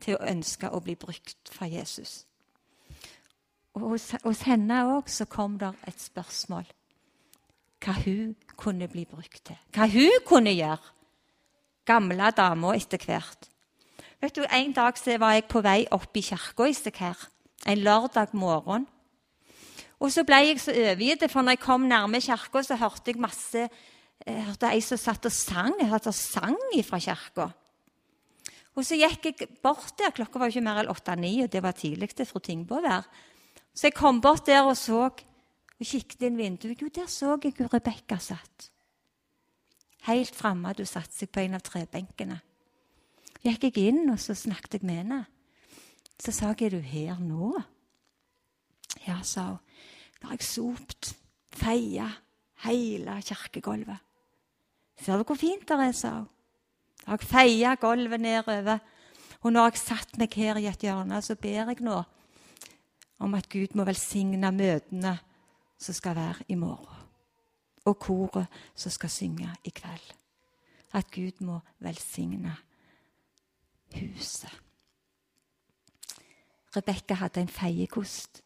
til 0.04 0.16
å 0.16 0.26
ønske 0.30 0.70
å 0.70 0.82
bli 0.84 0.96
brukt 1.00 1.52
for 1.52 1.66
Jesus. 1.66 2.26
Og 3.76 3.90
hos, 3.90 4.12
hos 4.24 4.46
henne 4.48 4.84
òg 4.96 5.10
så 5.12 5.26
kom 5.26 5.58
det 5.60 5.74
et 5.88 6.02
spørsmål. 6.02 6.68
Hva 7.86 7.94
hun 8.02 8.34
kunne 8.58 8.88
bli 8.90 9.06
brukt 9.06 9.44
til. 9.46 9.58
Hva 9.76 9.86
hun 9.92 10.24
kunne 10.26 10.56
gjøre. 10.56 10.94
Gamle 11.86 12.32
damer 12.34 12.80
etter 12.80 13.02
hvert. 13.06 13.50
Vet 14.22 14.36
du, 14.36 14.46
En 14.50 14.74
dag 14.74 14.98
så 14.98 15.18
var 15.22 15.36
jeg 15.38 15.46
på 15.46 15.62
vei 15.62 15.86
opp 15.92 16.18
i 16.18 16.22
kirka 16.26 16.66
i 16.66 16.74
Stekær. 16.74 17.28
En 17.68 17.78
lørdag 17.78 18.34
morgen. 18.34 18.88
Og 20.00 20.12
så 20.12 20.24
ble 20.26 20.42
jeg 20.48 20.60
så 20.60 20.74
overgitt, 20.74 21.30
for 21.32 21.42
når 21.42 21.56
jeg 21.56 21.60
kom 21.60 21.86
nærme 21.88 22.22
kirka, 22.22 22.64
så 22.64 22.76
hørte 22.76 23.14
jeg 23.14 23.22
masse 23.22 23.70
jeg 24.26 24.46
hørte 24.48 24.72
ei 24.72 24.82
som 24.82 24.98
satt 24.98 25.28
og 25.28 25.34
sang. 25.34 25.76
Jeg 25.80 25.92
hørte 25.92 26.14
sang 26.16 26.58
fra 26.88 27.00
kirka. 27.04 27.50
Og 28.76 28.84
så 28.84 28.98
gikk 28.98 29.28
jeg 29.30 29.50
bort 29.64 29.94
der. 30.00 30.14
Klokka 30.16 30.40
var 30.40 30.52
ikke 30.52 30.64
mer 30.66 30.82
enn 30.82 30.92
åtte-ni, 30.92 31.44
og 31.44 31.52
det 31.52 31.62
var 31.64 31.76
tidlig 31.78 32.10
fru 32.26 32.40
Tingbo 32.40 32.82
der. 32.84 33.06
Så 33.76 33.88
jeg 33.88 33.96
kom 33.96 34.22
bort 34.22 34.48
der 34.48 34.64
og 34.64 34.78
så 34.78 35.10
og 35.80 35.86
kikket 35.86 36.22
inn 36.28 36.38
vinduet. 36.38 36.82
Jo, 36.82 36.88
der 36.88 37.08
så 37.12 37.38
jeg 37.44 37.54
hvor 37.58 37.74
Rebekka 37.74 38.18
satt. 38.18 38.72
Helt 40.06 40.36
framme. 40.36 40.74
hun 40.78 40.86
satt 40.86 41.14
seg 41.14 41.30
på 41.30 41.40
en 41.40 41.58
av 41.58 41.62
trebenkene 41.62 42.42
gikk 43.46 43.70
jeg 43.70 43.92
inn 43.92 44.10
og 44.10 44.20
så 44.22 44.36
snakket 44.38 44.80
jeg 44.80 44.88
med 44.88 45.02
henne. 45.04 45.22
Så 46.20 46.32
sa 46.32 46.54
jeg, 46.54 46.62
'Er 46.62 46.70
du 46.70 46.80
her 46.80 47.20
nå?' 47.20 47.64
Ja, 49.08 49.22
sa 49.22 49.42
hun. 49.42 49.60
'Nå 50.22 50.28
har 50.30 50.38
jeg 50.38 50.42
sopt, 50.42 51.16
feia 51.52 52.10
hele 52.64 53.22
kirkegulvet.' 53.22 54.00
'Ser 54.98 55.18
du 55.18 55.24
hvor 55.24 55.36
fint 55.36 55.68
det 55.68 55.80
er?' 55.80 55.92
sa 55.92 56.10
hun. 56.10 56.28
'Da 57.06 57.12
har 57.12 57.18
jeg 57.18 57.28
feia 57.28 57.76
gulvet 57.76 58.22
nedover.' 58.22 58.80
Og 59.42 59.54
når 59.54 59.64
jeg 59.64 59.78
satt 59.78 60.18
meg 60.18 60.34
her 60.34 60.58
i 60.58 60.66
et 60.66 60.82
hjørne, 60.82 61.22
så 61.22 61.36
ber 61.36 61.70
jeg 61.70 61.82
nå 61.82 62.04
om 63.20 63.34
at 63.34 63.50
Gud 63.50 63.76
må 63.76 63.84
velsigne 63.84 64.52
møtene 64.52 65.20
som 65.78 65.94
skal 65.94 66.16
være 66.16 66.44
i 66.48 66.56
morgen, 66.56 67.08
og 67.86 68.00
koret 68.00 68.48
som 68.76 68.92
skal 68.92 69.10
synge 69.10 69.50
i 69.64 69.70
kveld. 69.70 70.14
At 70.94 71.12
Gud 71.12 71.44
må 71.44 71.60
velsigne 71.80 72.56
huset. 73.96 74.62
Rebekka 76.76 77.14
hadde 77.14 77.42
en 77.42 77.52
feiekost. 77.52 78.42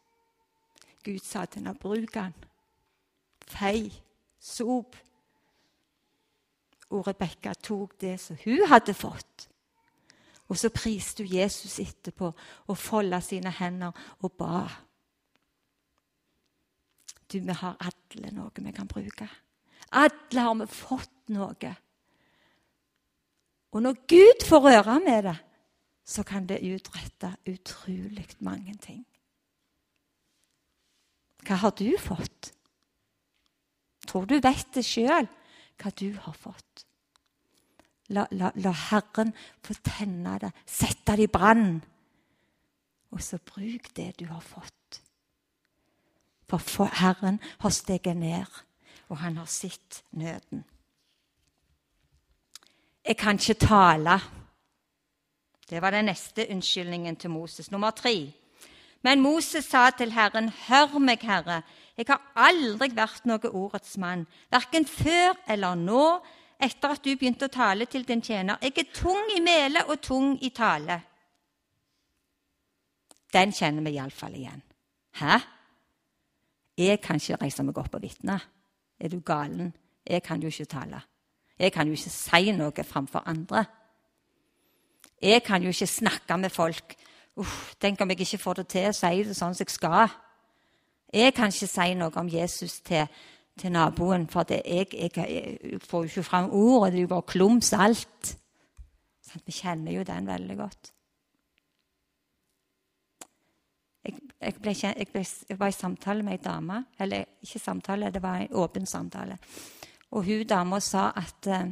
Gud 1.06 1.20
sa 1.24 1.46
til 1.46 1.64
henne, 1.64 1.78
bruk 1.80 2.14
den. 2.14 2.34
Fei, 3.48 3.90
sop. 4.40 4.98
Og 6.90 7.08
Rebekka 7.08 7.54
tok 7.54 7.96
det 8.02 8.20
som 8.22 8.38
hun 8.44 8.68
hadde 8.70 8.94
fått. 8.94 9.48
Og 10.50 10.58
så 10.58 10.72
priste 10.74 11.24
hun 11.24 11.34
Jesus 11.38 11.80
etterpå 11.82 12.32
og 12.68 12.78
folda 12.78 13.22
sine 13.22 13.54
hender 13.54 13.94
og 14.22 14.34
ba. 14.38 14.66
Du, 17.30 17.40
vi 17.40 17.54
har 17.54 17.78
alle 17.78 18.32
noe 18.34 18.64
vi 18.66 18.74
kan 18.74 18.90
bruke. 18.90 19.28
Alle 19.92 20.46
har 20.46 20.56
vi 20.60 20.68
fått 20.70 21.30
noe. 21.34 21.76
Og 23.70 23.86
når 23.86 24.02
Gud 24.10 24.46
får 24.50 24.66
røre 24.66 24.98
med 25.06 25.24
det, 25.30 25.38
så 26.10 26.24
kan 26.26 26.48
det 26.50 26.64
utrette 26.66 27.36
utrolig 27.46 28.26
mange 28.42 28.74
ting. 28.82 29.04
Hva 31.46 31.60
har 31.62 31.76
du 31.78 31.92
fått? 32.02 32.52
Tror 34.10 34.26
du 34.26 34.40
vet 34.42 34.74
det 34.74 34.86
sjøl 34.86 35.28
hva 35.80 35.92
du 35.96 36.10
har 36.26 36.34
fått? 36.34 36.86
La, 38.10 38.26
la, 38.34 38.50
la, 38.58 38.74
Herren 38.90 39.36
få 39.62 39.76
tenne 39.86 40.40
det, 40.42 40.50
sette 40.66 41.14
det 41.20 41.28
i 41.28 41.32
brann. 41.32 41.78
Og 43.14 43.22
så 43.22 43.38
bruk 43.38 43.92
det 43.98 44.16
du 44.18 44.26
har 44.32 44.42
fått. 44.42 45.02
For 46.58 46.86
Herren 46.86 47.40
har 47.60 47.70
steget 47.70 48.18
ned, 48.18 48.46
og 49.10 49.18
han 49.18 49.38
har 49.38 49.46
sett 49.46 50.04
nøden. 50.12 50.66
'Jeg 53.06 53.18
kan 53.18 53.36
ikke 53.36 53.66
tale'. 53.66 54.20
Det 55.70 55.82
var 55.82 55.90
den 55.90 56.06
neste 56.06 56.48
unnskyldningen 56.50 57.16
til 57.16 57.30
Moses. 57.30 57.72
Nummer 57.72 57.92
tre. 57.92 58.34
Men 59.02 59.22
Moses 59.22 59.66
sa 59.66 59.90
til 59.90 60.12
Herren, 60.12 60.50
'Hør 60.50 60.98
meg, 60.98 61.20
Herre, 61.22 61.62
jeg 61.98 62.06
har 62.08 62.32
aldri 62.36 62.96
vært 62.96 63.26
noe 63.26 63.50
ordets 63.50 63.98
mann, 63.98 64.28
verken 64.52 64.86
før 64.86 65.34
eller 65.48 65.76
nå, 65.76 66.20
etter 66.62 66.90
at 66.90 67.06
du 67.06 67.16
begynte 67.16 67.46
å 67.46 67.54
tale 67.54 67.86
til 67.86 68.08
din 68.08 68.22
tjener. 68.22 68.58
Jeg 68.62 68.78
er 68.78 68.94
tung 68.94 69.32
i 69.38 69.40
mele 69.40 69.86
og 69.86 70.02
tung 70.02 70.44
i 70.44 70.50
tale.' 70.50 71.02
Den 73.34 73.52
kjenner 73.52 73.82
vi 73.82 73.90
iallfall 73.90 74.36
igjen. 74.36 74.62
Hæ? 75.12 75.38
Jeg 76.80 77.02
kan 77.04 77.20
ikke 77.20 77.38
reise 77.42 77.64
meg 77.68 77.78
opp 77.78 77.96
og 77.98 78.04
vitne. 78.04 78.38
Er 79.00 79.12
du 79.12 79.20
galen? 79.20 79.74
Jeg 80.08 80.24
kan 80.24 80.42
jo 80.42 80.48
ikke 80.48 80.66
tale. 80.66 81.02
Jeg 81.60 81.74
kan 81.76 81.88
jo 81.88 81.98
ikke 81.98 82.14
si 82.14 82.52
noe 82.56 82.84
framfor 82.88 83.28
andre. 83.28 83.66
Jeg 85.22 85.44
kan 85.44 85.64
jo 85.64 85.74
ikke 85.74 85.88
snakke 85.88 86.38
med 86.38 86.50
folk. 86.50 86.96
Uff, 87.36 87.76
tenk 87.80 88.00
om 88.02 88.10
jeg 88.10 88.22
ikke 88.24 88.38
får 88.38 88.62
det 88.62 88.68
til 88.72 88.88
å 88.90 88.96
si 88.96 89.24
det 89.28 89.36
sånn 89.36 89.58
som 89.58 89.68
jeg 89.68 89.76
skal. 89.76 90.16
Jeg 91.14 91.36
kan 91.36 91.52
ikke 91.52 91.68
si 91.68 91.94
noe 92.00 92.16
om 92.16 92.32
Jesus 92.32 92.80
til 92.80 93.08
til 93.60 93.72
naboen, 93.72 94.28
for 94.32 94.46
jeg, 94.50 94.88
jeg, 94.94 95.12
jeg, 95.18 95.80
får 95.84 96.04
jo 96.04 96.08
ikke 96.08 96.24
fram 96.24 96.50
ordet. 96.52 96.94
Det 96.94 97.00
er 97.00 97.02
jo 97.02 97.12
bare 97.12 97.28
klums 97.28 97.74
alt. 97.74 98.32
Sånn, 99.28 99.44
vi 99.46 99.56
kjenner 99.56 99.98
jo 99.98 100.06
den 100.08 100.30
veldig 100.30 100.58
godt. 100.60 100.94
Jeg, 104.06 104.16
ble, 104.40 104.54
ble, 104.62 104.74
jeg, 105.50 105.60
var 105.60 105.68
i 105.68 105.76
samtale 105.76 106.24
med 106.24 106.38
ei 106.38 106.44
dame. 106.44 106.84
Eller 107.00 107.26
ikke 107.44 107.60
samtale, 107.60 108.12
det 108.12 108.24
var 108.24 108.42
en 108.42 108.54
åpen 108.54 108.86
samtale. 108.86 109.38
Og 110.12 110.26
hun 110.26 110.48
dama 110.48 110.80
sa 110.80 111.12
at 111.16 111.48
eh, 111.48 111.72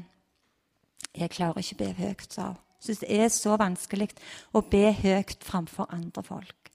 'Jeg 1.17 1.29
klarer 1.29 1.57
ikke 1.57 1.75
å 1.75 1.77
be 1.77 1.93
høyt', 1.93 2.33
sa 2.33 2.47
hun. 2.47 2.57
Syns 2.79 2.99
det 3.01 3.09
er 3.09 3.29
så 3.33 3.55
vanskelig 3.57 4.09
å 4.53 4.61
be 4.61 4.91
høyt 4.93 5.43
framfor 5.43 5.87
andre 5.89 6.23
folk. 6.23 6.71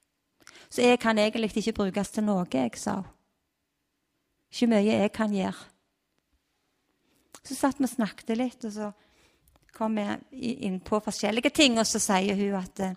Så 0.71 0.83
jeg 0.83 0.99
kan 0.99 1.19
egentlig 1.19 1.53
ikke 1.57 1.73
brukes 1.73 2.11
til 2.11 2.25
noe, 2.25 2.47
jeg, 2.53 2.71
sa 2.77 2.95
hun. 2.95 3.11
Ikke 4.53 4.67
mye 4.67 4.83
jeg 4.83 5.13
kan 5.13 5.33
gjøre. 5.33 5.69
Så 7.45 7.55
satt 7.55 7.79
vi 7.79 7.85
og 7.85 7.91
snakket 7.91 8.37
litt, 8.37 8.65
og 8.65 8.73
så 8.73 8.91
kom 9.73 9.97
vi 9.97 10.53
inn 10.67 10.81
på 10.81 11.01
forskjellige 11.01 11.51
ting, 11.51 11.79
og 11.79 11.87
så 11.87 11.99
sier 12.03 12.37
hun 12.37 12.59
at 12.59 12.77
det 12.77 12.91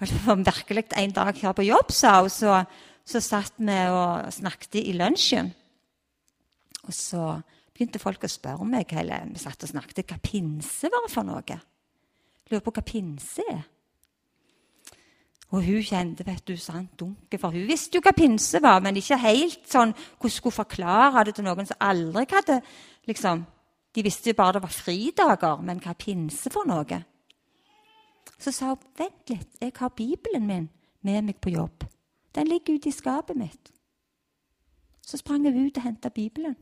var 0.00 0.44
virkelig 0.44 0.86
en 0.96 1.12
dag 1.12 1.36
her 1.36 1.52
på 1.56 1.66
jobb, 1.66 1.92
sa 1.92 2.20
hun, 2.20 2.30
så, 2.32 2.60
så 3.04 3.20
satt 3.20 3.58
vi 3.60 3.80
og 3.92 4.30
snakket 4.32 4.80
i 4.80 4.94
lunsjen. 4.96 5.52
Og 6.86 6.94
så 6.96 7.24
begynte 7.74 8.00
folk 8.02 8.24
å 8.24 8.30
spørre 8.30 8.64
meg 8.68 8.92
eller 8.96 9.28
vi 9.30 9.42
satt 9.42 9.66
og 9.66 9.72
snakket, 9.72 10.06
hva 10.08 10.18
pinse 10.22 10.88
var 10.92 11.10
for 11.12 11.28
noe. 11.28 11.60
Lurer 12.50 12.64
på 12.64 12.74
hva 12.74 12.84
pinse 12.84 13.44
er. 13.44 13.62
Og 15.50 15.64
hun 15.66 15.82
kjente 15.82 16.22
vet 16.26 16.44
du, 16.46 16.54
sant 16.60 16.92
dunke, 16.98 17.38
for 17.40 17.50
hun 17.54 17.66
visste 17.66 17.98
jo 17.98 18.04
hva 18.04 18.12
pinse 18.14 18.60
var, 18.62 18.78
men 18.84 18.98
ikke 19.00 19.18
helt 19.18 19.64
sånn 19.66 19.92
hvordan 19.92 20.34
skulle 20.36 20.54
forklare 20.60 21.24
det 21.26 21.34
til 21.38 21.46
noen 21.48 21.66
som 21.66 21.80
aldri 21.82 22.26
hadde 22.30 22.60
liksom, 23.10 23.46
De 23.90 24.04
visste 24.06 24.30
jo 24.30 24.36
bare 24.38 24.54
det 24.54 24.62
var 24.62 24.70
fridager, 24.70 25.62
men 25.66 25.80
hva 25.82 25.96
pinse 25.98 26.52
for 26.54 26.68
noe? 26.68 27.00
Så 28.38 28.52
sa 28.52 28.74
hun 28.74 28.84
vent 28.98 29.30
litt, 29.30 29.56
jeg 29.60 29.72
har 29.76 29.88
Bibelen 29.88 30.46
min 30.46 30.68
med 31.02 31.22
meg 31.22 31.40
på 31.40 31.50
jobb. 31.50 31.84
Den 32.34 32.46
ligger 32.46 32.74
ute 32.74 32.88
i 32.88 32.92
skapet 32.92 33.36
mitt. 33.36 33.72
Så 35.02 35.16
sprang 35.16 35.42
hun 35.42 35.66
ut 35.66 35.76
og 35.76 35.82
henta 35.82 36.08
Bibelen. 36.08 36.56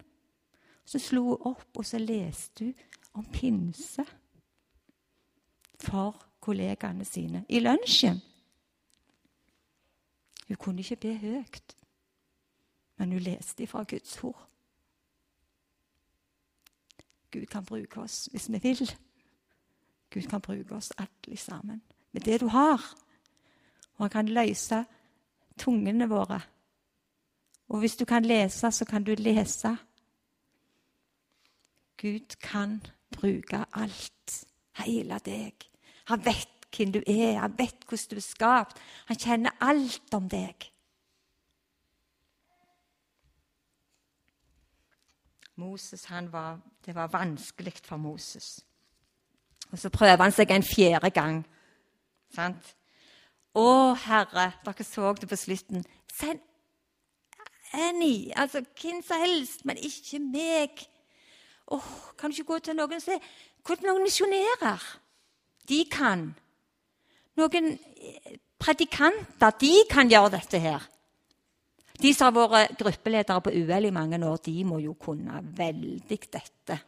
Så 0.85 0.99
slo 0.99 1.23
hun 1.23 1.42
opp, 1.53 1.68
og 1.77 1.85
så 1.87 1.99
leste 1.99 2.64
hun 2.64 2.75
om 3.14 3.25
pinse 3.25 4.05
for 5.81 6.16
kollegaene 6.40 7.05
sine 7.05 7.44
i 7.49 7.61
lunsjen. 7.61 8.23
Hun 10.49 10.57
kunne 10.57 10.81
ikke 10.81 10.97
be 10.97 11.14
høyt, 11.14 11.77
men 12.97 13.12
hun 13.12 13.21
leste 13.21 13.66
fra 13.66 13.83
Guds 13.83 14.25
ord. 14.25 14.49
Gud 17.31 17.47
kan 17.47 17.64
bruke 17.64 18.01
oss 18.01 18.29
hvis 18.33 18.49
vi 18.53 18.59
vil. 18.62 18.94
Gud 20.11 20.29
kan 20.29 20.40
bruke 20.40 20.75
oss 20.75 20.92
alle 20.99 21.37
sammen 21.37 21.83
med 22.12 22.23
det 22.23 22.40
du 22.40 22.47
har. 22.47 22.94
Og 23.94 24.05
han 24.05 24.11
kan 24.11 24.29
løse 24.29 24.85
tungene 25.59 26.09
våre. 26.09 26.40
Og 27.68 27.79
hvis 27.79 27.97
du 27.97 28.05
kan 28.05 28.25
lese, 28.25 28.71
så 28.73 28.85
kan 28.85 29.05
du 29.05 29.14
lese. 29.18 29.77
Gud 31.97 32.37
kan 32.40 32.83
bruke 33.11 33.64
alt. 33.73 34.47
Hele 34.79 35.18
deg. 35.25 35.53
Han 36.05 36.25
vet 36.25 36.49
hvem 36.77 36.92
du 36.92 37.03
er, 37.07 37.40
han 37.40 37.59
vet 37.59 37.85
hvordan 37.88 38.11
du 38.11 38.16
er 38.16 38.21
skapt. 38.21 38.79
Han 39.07 39.18
kjenner 39.18 39.51
alt 39.61 40.14
om 40.14 40.29
deg. 40.29 40.71
Moses, 45.59 46.11
var, 46.11 46.61
Det 46.87 46.94
var 46.94 47.07
vanskelig 47.07 47.73
for 47.83 47.97
Moses. 47.97 48.67
Og 49.72 49.78
så 49.78 49.90
prøver 49.92 50.22
han 50.22 50.33
seg 50.33 50.50
en 50.50 50.64
fjerde 50.64 51.11
gang. 51.11 51.42
Sant? 52.35 52.74
Å, 53.59 53.94
Herre, 54.04 54.52
dere 54.64 54.85
så 54.87 55.12
det 55.18 55.28
på 55.28 55.37
slutten. 55.37 55.85
Send 56.12 56.40
any, 57.76 58.31
altså 58.37 58.62
hvem 58.81 59.02
som 59.04 59.20
helst, 59.20 59.64
men 59.68 59.81
ikke 59.81 60.20
meg. 60.24 60.85
Åh, 61.68 61.88
Kan 62.18 62.31
du 62.31 62.37
ikke 62.37 62.52
gå 62.52 62.59
til 62.59 62.76
noen 62.76 62.96
og 62.96 63.26
Hva 63.66 63.76
med 63.76 63.90
noen 63.90 64.07
misjonærer? 64.07 64.85
De 65.68 65.83
kan. 65.92 66.31
Noen 67.37 67.74
eh, 67.74 68.38
predikanter, 68.59 69.50
de 69.61 69.74
kan 69.90 70.09
gjøre 70.09 70.33
dette 70.38 70.61
her. 70.62 70.87
De 71.98 72.14
som 72.14 72.31
har 72.31 72.48
vært 72.48 72.78
gruppeledere 72.78 73.42
på 73.42 73.52
UL 73.52 73.88
i 73.90 73.92
mange 73.92 74.20
år, 74.24 74.38
de 74.46 74.64
må 74.64 74.78
jo 74.78 74.94
kunne 74.94 75.42
veldig 75.59 76.18
dette. 76.33 76.78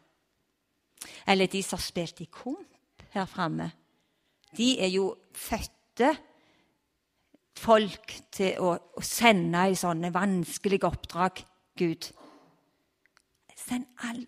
Eller 1.26 1.50
de 1.50 1.62
som 1.62 1.76
har 1.76 1.84
spilt 1.84 2.20
i 2.24 2.30
komp 2.30 2.69
her 3.14 3.26
framme. 3.26 3.70
De 4.56 4.72
er 4.80 4.90
jo 4.92 5.14
fødte 5.34 6.14
folk 7.60 8.14
til 8.32 8.58
å, 8.62 8.74
å 8.74 9.04
sende 9.04 9.66
i 9.70 9.78
sånne 9.78 10.12
vanskelige 10.14 10.88
oppdrag, 10.88 11.42
Gud. 11.78 12.10
Send 13.56 13.86
alle 14.06 14.26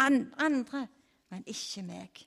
andre, 0.00 0.86
men 1.30 1.42
ikke 1.48 1.84
meg, 1.86 2.22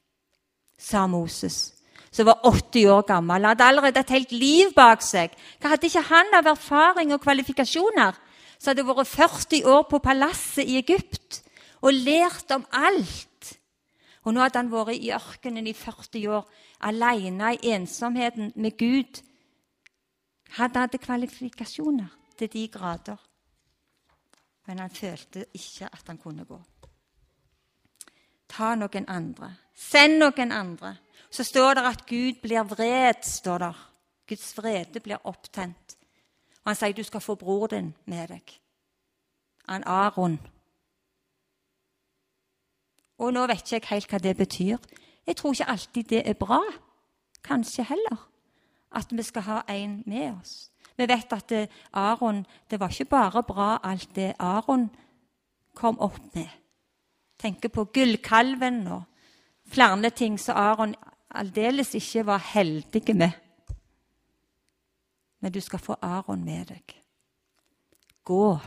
sa 0.80 1.06
Moses, 1.10 1.74
som 2.14 2.28
var 2.30 2.44
80 2.46 2.90
år 2.94 3.06
gammel. 3.08 3.48
Hadde 3.50 3.66
allerede 3.66 4.04
et 4.04 4.14
helt 4.14 4.36
liv 4.36 4.74
bak 4.76 5.02
seg. 5.06 5.34
Hva 5.60 5.74
hadde 5.74 5.90
ikke 5.90 6.06
han 6.12 6.38
av 6.38 6.52
erfaring 6.54 7.14
og 7.16 7.24
kvalifikasjoner? 7.24 8.20
Så 8.60 8.72
hadde 8.72 8.86
vært 8.88 9.10
40 9.10 9.66
år 9.68 9.88
på 9.90 10.00
palasset 10.04 10.70
i 10.70 10.78
Egypt 10.80 11.42
og 11.84 11.96
lært 12.06 12.54
om 12.56 12.64
alt. 12.72 13.33
Og 14.24 14.34
nå 14.34 14.44
hadde 14.44 14.62
han 14.62 14.72
vært 14.72 14.96
i 14.96 15.12
ørkenen 15.12 15.68
i 15.68 15.74
40 15.76 16.28
år, 16.32 16.48
alene 16.88 17.54
i 17.56 17.74
ensomheten 17.76 18.54
med 18.56 18.78
Gud. 18.80 19.22
Han 20.58 20.76
hadde 20.76 20.98
kvalifikasjoner 20.98 22.12
til 22.38 22.52
de 22.54 22.68
grader. 22.68 23.18
Men 24.68 24.80
han 24.80 24.90
følte 24.90 25.46
ikke 25.54 25.90
at 25.92 26.08
han 26.08 26.18
kunne 26.18 26.46
gå. 26.46 26.60
Ta 28.50 28.76
noen 28.76 29.10
andre. 29.10 29.50
Send 29.76 30.22
noen 30.22 30.52
andre. 30.52 30.96
Så 31.34 31.44
står 31.44 31.74
det 31.74 31.84
at 31.90 32.06
Gud 32.06 32.42
blir 32.42 32.64
vred. 32.64 33.24
står 33.24 33.58
der. 33.58 33.90
Guds 34.28 34.58
vrede 34.58 35.00
blir 35.00 35.18
opptent. 35.24 35.98
Og 36.64 36.70
Han 36.70 36.76
sier 36.76 36.94
du 36.94 37.04
skal 37.04 37.22
få 37.22 37.36
bror 37.36 37.68
din 37.68 37.94
med 38.06 38.28
deg. 38.28 38.60
Han 39.68 39.84
Aron. 39.84 40.40
Og 43.18 43.34
nå 43.34 43.46
vet 43.48 43.62
ikke 43.62 43.76
jeg 43.76 43.90
helt 43.90 44.12
hva 44.12 44.20
det 44.20 44.38
betyr. 44.38 44.78
Jeg 45.28 45.36
tror 45.36 45.54
ikke 45.54 45.70
alltid 45.70 46.04
det 46.04 46.22
er 46.30 46.34
bra. 46.34 46.60
Kanskje 47.44 47.84
heller. 47.84 48.30
At 48.92 49.12
vi 49.12 49.24
skal 49.24 49.42
ha 49.42 49.62
en 49.70 50.04
med 50.06 50.34
oss. 50.42 50.72
Vi 50.98 51.08
vet 51.10 51.34
at 51.34 51.50
det, 51.50 51.70
Aron 51.94 52.46
Det 52.70 52.80
var 52.80 52.90
ikke 52.90 53.06
bare 53.06 53.44
bra 53.44 53.80
alt 53.84 54.16
det 54.16 54.34
Aron 54.40 54.90
kom 55.76 56.00
opp 56.00 56.36
med. 56.36 56.50
Tenker 57.40 57.70
på 57.70 57.86
gullkalven 57.86 58.88
og 58.88 59.04
flere 59.68 60.10
ting 60.10 60.40
som 60.40 60.58
Aron 60.58 60.96
aldeles 61.30 61.96
ikke 61.96 62.26
var 62.26 62.38
heldig 62.38 63.16
med. 63.16 63.32
Men 65.42 65.52
du 65.52 65.60
skal 65.60 65.80
få 65.80 65.96
Aron 66.02 66.46
med 66.46 66.66
deg. 66.66 67.02
Gå. 68.24 68.60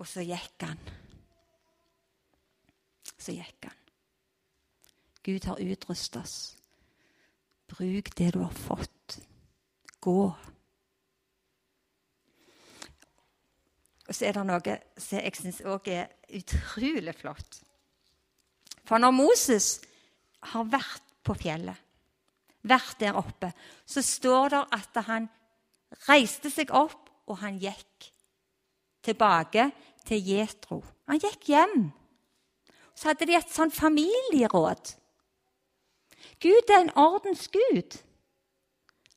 Og 0.00 0.08
så 0.08 0.24
gikk 0.26 0.66
han. 0.66 0.80
Så 3.18 3.34
gikk 3.34 3.68
han. 3.68 3.80
Gud 5.24 5.46
har 5.48 5.60
utrustet 5.62 6.20
oss. 6.20 6.36
Bruk 7.70 8.10
det 8.18 8.34
du 8.34 8.42
har 8.42 8.52
fått. 8.52 9.18
Gå. 10.04 10.18
Og 14.04 14.12
så 14.12 14.26
er 14.28 14.36
det 14.36 14.44
noe 14.44 14.74
som 15.00 15.22
jeg 15.22 15.38
syns 15.38 15.62
òg 15.64 15.88
er 15.88 16.10
utrolig 16.36 17.14
flott. 17.16 17.62
For 18.84 19.00
når 19.00 19.14
Moses 19.16 19.78
har 20.52 20.68
vært 20.68 21.06
på 21.24 21.36
fjellet, 21.40 21.78
vært 22.68 23.00
der 23.00 23.16
oppe, 23.16 23.48
så 23.88 24.04
står 24.04 24.52
det 24.52 24.60
at 24.76 25.00
han 25.08 25.30
reiste 26.08 26.52
seg 26.52 26.72
opp, 26.74 27.00
og 27.24 27.40
han 27.40 27.56
gikk 27.56 28.10
tilbake 29.04 29.68
til 30.08 30.24
Jetro. 30.28 30.82
Han 31.08 31.20
gikk 31.20 31.48
hjem. 31.52 31.92
Så 32.94 33.10
hadde 33.10 33.26
de 33.28 33.36
et 33.36 33.52
sånn 33.52 33.72
familieråd. 33.74 34.94
Gud 36.40 36.70
er 36.70 36.84
en 36.84 36.94
ordens 36.96 37.48
gud. 37.52 37.98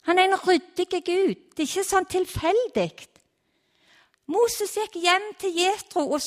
Han 0.07 0.19
er 0.19 0.29
en 0.29 0.39
ryddig 0.39 0.87
gud. 1.03 1.35
Det 1.55 1.63
er 1.63 1.69
ikke 1.69 1.85
sånn 1.87 2.07
tilfeldig. 2.09 2.91
Moses 4.31 4.73
gikk 4.75 4.97
hjem 4.99 5.29
til 5.39 5.55
Jetro, 5.55 6.03
og, 6.11 6.23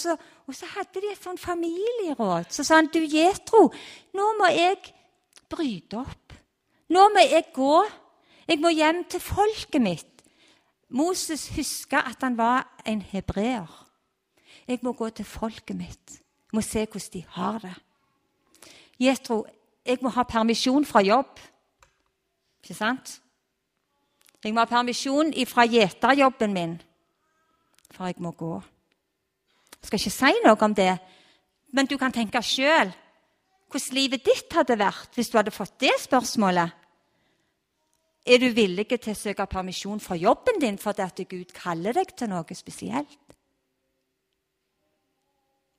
og, 0.46 0.54
så 0.56 0.68
hadde 0.74 1.02
de 1.02 1.10
et 1.12 1.20
sånn 1.20 1.40
familieråd. 1.40 2.48
Så 2.52 2.64
sa 2.64 2.80
han, 2.80 2.88
'Du, 2.88 3.00
Jetro, 3.00 3.68
nå 4.16 4.28
må 4.38 4.48
jeg 4.52 4.80
bryte 5.52 6.00
opp. 6.00 6.36
Nå 6.88 7.08
må 7.12 7.24
jeg 7.26 7.52
gå. 7.54 7.76
Jeg 8.48 8.60
må 8.60 8.72
hjem 8.72 9.04
til 9.04 9.20
folket 9.20 9.82
mitt.' 9.84 10.09
Moses 10.90 11.48
huska 11.54 12.02
at 12.06 12.22
han 12.22 12.36
var 12.38 12.66
en 12.86 13.02
hebreer. 13.02 13.86
Jeg 14.68 14.78
må 14.82 14.92
gå 14.92 15.08
til 15.10 15.24
folket 15.24 15.76
mitt. 15.76 16.10
Jeg 16.10 16.58
må 16.58 16.60
se 16.60 16.86
hvordan 16.86 17.12
de 17.12 17.24
har 17.28 17.58
det. 17.58 17.74
Jetro, 19.00 19.46
jeg 19.86 19.98
må 20.02 20.08
ha 20.08 20.22
permisjon 20.22 20.84
fra 20.84 21.00
jobb. 21.00 21.38
Ikke 22.62 22.74
sant? 22.74 23.20
Jeg 24.44 24.54
må 24.54 24.60
ha 24.60 24.68
permisjon 24.68 25.32
fra 25.46 25.66
gjeterjobben 25.68 26.52
min, 26.52 26.74
for 27.90 28.06
jeg 28.06 28.18
må 28.18 28.30
gå. 28.30 28.54
Jeg 29.80 29.88
skal 29.88 30.00
ikke 30.00 30.12
si 30.16 30.32
noe 30.44 30.56
om 30.64 30.74
det, 30.74 30.92
men 31.72 31.86
du 31.86 31.96
kan 31.98 32.12
tenke 32.12 32.42
sjøl 32.44 32.92
hvordan 33.70 33.94
livet 33.94 34.24
ditt 34.26 34.52
hadde 34.52 34.76
vært 34.80 35.14
hvis 35.14 35.30
du 35.30 35.38
hadde 35.38 35.54
fått 35.54 35.76
det 35.80 35.92
spørsmålet. 36.02 36.79
Er 38.26 38.38
du 38.38 38.50
villig 38.52 38.86
til 38.90 39.12
å 39.14 39.16
søke 39.16 39.46
permisjon 39.48 40.00
fra 40.00 40.16
jobben 40.18 40.60
din 40.60 40.78
fordi 40.78 41.02
at 41.02 41.20
Gud 41.28 41.52
kaller 41.56 41.96
deg 41.96 42.12
til 42.16 42.28
noe 42.28 42.56
spesielt? 42.56 43.36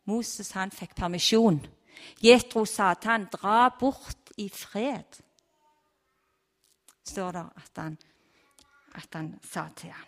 Moses 0.09 0.51
han 0.57 0.73
fikk 0.73 0.95
permisjon. 0.97 1.61
Jetro 2.23 2.65
sa 2.65 2.93
til 2.93 3.11
han, 3.11 3.27
'Dra 3.29 3.69
bort 3.79 4.31
i 4.37 4.49
fred', 4.49 5.21
står 7.05 7.31
det 7.31 7.45
at 7.55 7.71
han, 7.77 7.97
at 8.95 9.07
han 9.13 9.39
sa 9.43 9.67
til 9.75 9.89
han. 9.89 10.07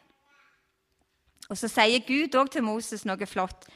Og 1.50 1.58
Så 1.58 1.68
sier 1.68 2.00
Gud 2.08 2.36
òg 2.36 2.50
til 2.52 2.64
Moses 2.64 3.06
noe 3.06 3.26
flott. 3.26 3.68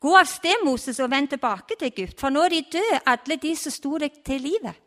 Gå 0.00 0.16
av 0.16 0.26
sted, 0.28 0.64
Moses, 0.64 1.00
og 1.00 1.10
vend 1.10 1.28
tilbake 1.28 1.74
til 1.78 1.86
Egypt, 1.86 2.20
for 2.20 2.28
nå 2.30 2.44
er 2.44 2.48
de 2.48 2.64
døde, 2.72 3.00
alle 3.06 3.36
de 3.36 3.56
som 3.56 3.72
sto 3.72 3.98
deg 3.98 4.20
til 4.24 4.40
livet. 4.40 4.83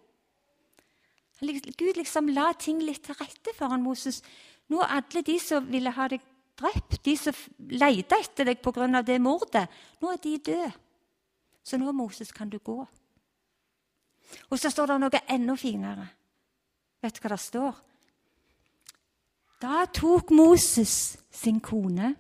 Gud 1.40 1.98
liksom 1.98 2.32
la 2.34 2.50
ting 2.58 2.82
litt 2.82 3.04
til 3.06 3.18
rette 3.20 3.54
for 3.54 3.70
han 3.70 3.84
Moses. 3.86 4.24
Nå 4.74 4.82
alle 4.82 5.22
de 5.24 5.38
som 5.40 5.68
ville 5.70 5.94
ha 5.94 6.08
deg 6.10 6.24
drept, 6.58 7.00
de 7.06 7.14
som 7.20 7.36
leita 7.70 8.18
etter 8.18 8.48
deg 8.50 8.62
pga. 8.62 9.02
det 9.02 9.20
mordet, 9.22 9.68
nå 10.02 10.12
er 10.12 10.18
de 10.24 10.38
døde. 10.38 10.72
Så 11.64 11.78
nå, 11.78 11.92
Moses, 11.92 12.32
kan 12.32 12.50
du 12.50 12.58
gå. 12.58 12.88
Og 14.50 14.60
så 14.60 14.70
står 14.72 14.88
det 14.88 15.00
noe 15.02 15.22
enda 15.28 15.56
finere. 15.56 16.08
Vet 17.04 17.16
du 17.16 17.22
hva 17.22 17.34
det 17.34 17.40
står? 17.44 17.76
Da 19.62 19.86
tok 19.94 20.32
Moses 20.32 21.18
sin 21.34 21.60
kone 21.60 22.14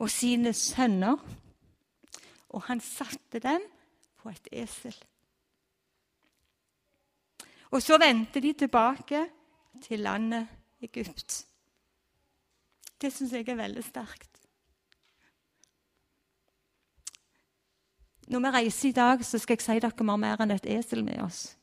og 0.00 0.10
sine 0.10 0.52
sønner, 0.56 1.18
og 2.50 2.62
han 2.68 2.80
satte 2.80 3.40
dem 3.42 3.64
på 4.20 4.30
et 4.32 4.48
esel. 4.64 4.96
Og 7.70 7.82
så 7.82 7.98
vendte 7.98 8.40
de 8.40 8.52
tilbake 8.52 9.26
til 9.82 10.00
landet 10.00 10.48
Egypt. 10.82 11.46
Det 13.00 13.12
syns 13.12 13.32
jeg 13.32 13.48
er 13.48 13.54
veldig 13.54 13.84
sterkt. 13.84 14.30
Når 18.30 18.40
vi 18.40 18.46
reiser 18.46 18.88
i 18.88 18.92
dag, 18.92 19.24
så 19.24 19.38
skal 19.38 19.54
jeg 19.54 19.62
si 19.62 19.78
dere 19.82 20.06
har 20.08 20.16
mer 20.16 20.42
enn 20.42 20.54
et 20.54 20.66
esel 20.66 21.04
med 21.04 21.22
oss. 21.22 21.56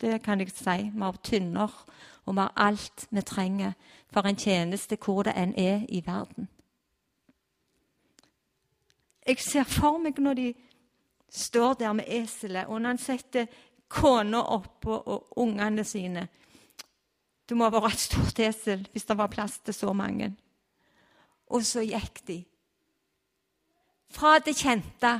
Det 0.00 0.22
kan 0.22 0.40
jeg 0.40 0.52
si. 0.54 0.76
Vi 0.94 1.00
har 1.02 1.18
tynner, 1.22 1.74
og 2.24 2.34
vi 2.34 2.40
har 2.40 2.52
alt 2.56 3.08
vi 3.10 3.20
trenger 3.20 3.72
for 4.12 4.26
en 4.26 4.36
tjeneste 4.36 4.96
hvor 4.96 5.22
det 5.22 5.34
enn 5.36 5.52
er 5.56 5.84
i 5.88 6.02
verden. 6.06 6.48
Jeg 9.26 9.38
ser 9.38 9.64
for 9.64 9.98
meg 9.98 10.18
når 10.18 10.34
de 10.34 10.54
står 11.30 11.74
der 11.74 11.92
med 11.92 12.04
eselet, 12.08 12.66
og 12.66 12.80
når 12.80 12.88
han 12.88 12.98
setter 12.98 13.46
kona 13.90 14.42
oppå 14.54 14.94
og 14.94 15.38
ungene 15.42 15.84
sine 15.84 16.28
Det 17.48 17.56
må 17.58 17.66
ha 17.66 17.74
vært 17.74 17.96
et 17.96 18.04
stort 18.04 18.38
esel 18.44 18.84
hvis 18.92 19.08
det 19.08 19.16
var 19.18 19.30
plass 19.32 19.58
til 19.58 19.74
så 19.74 19.92
mange. 19.92 20.28
Og 21.50 21.64
så 21.66 21.82
gikk 21.82 22.20
de. 22.28 22.36
Fra 24.10 24.36
det 24.38 24.54
kjente, 24.54 25.10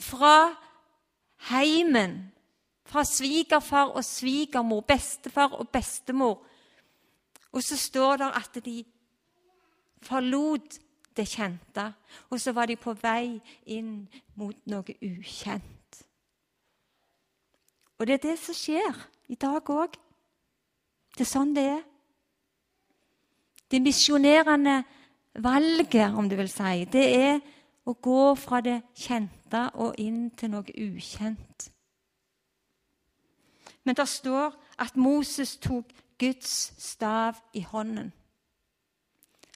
fra 0.00 0.54
heimen, 1.50 2.32
fra 2.88 3.04
svigerfar 3.04 3.92
og 3.92 4.04
svigermor, 4.04 4.86
bestefar 4.88 5.52
og 5.58 5.68
bestemor. 5.68 6.40
Og 7.52 7.62
så 7.62 7.76
står 7.76 8.16
det 8.24 8.32
at 8.40 8.58
de 8.64 8.78
forlot 10.02 10.80
det 11.16 11.28
kjente, 11.28 11.92
og 12.30 12.40
så 12.40 12.52
var 12.52 12.66
de 12.66 12.80
på 12.80 12.96
vei 13.04 13.36
inn 13.76 14.08
mot 14.40 14.56
noe 14.66 14.96
ukjent. 14.96 15.73
Og 17.98 18.06
det 18.06 18.14
er 18.14 18.22
det 18.28 18.38
som 18.38 18.56
skjer 18.56 18.96
i 19.28 19.34
dag 19.34 19.70
òg. 19.70 19.98
Det 21.14 21.22
er 21.22 21.30
sånn 21.30 21.54
det 21.54 21.64
er. 21.76 21.82
Det 23.70 23.80
misjonerende 23.82 24.82
valget, 25.42 26.14
om 26.14 26.28
du 26.28 26.36
vil 26.36 26.50
si, 26.50 26.84
det 26.90 27.04
er 27.16 27.38
å 27.84 27.94
gå 27.94 28.34
fra 28.38 28.60
det 28.64 28.80
kjente 28.96 29.66
og 29.74 29.98
inn 30.00 30.28
til 30.36 30.52
noe 30.54 30.74
ukjent. 30.74 31.70
Men 33.84 33.96
det 33.98 34.08
står 34.08 34.54
at 34.80 34.96
Moses 34.96 35.56
tok 35.60 35.90
Guds 36.18 36.72
stav 36.80 37.40
i 37.52 37.64
hånden. 37.68 38.12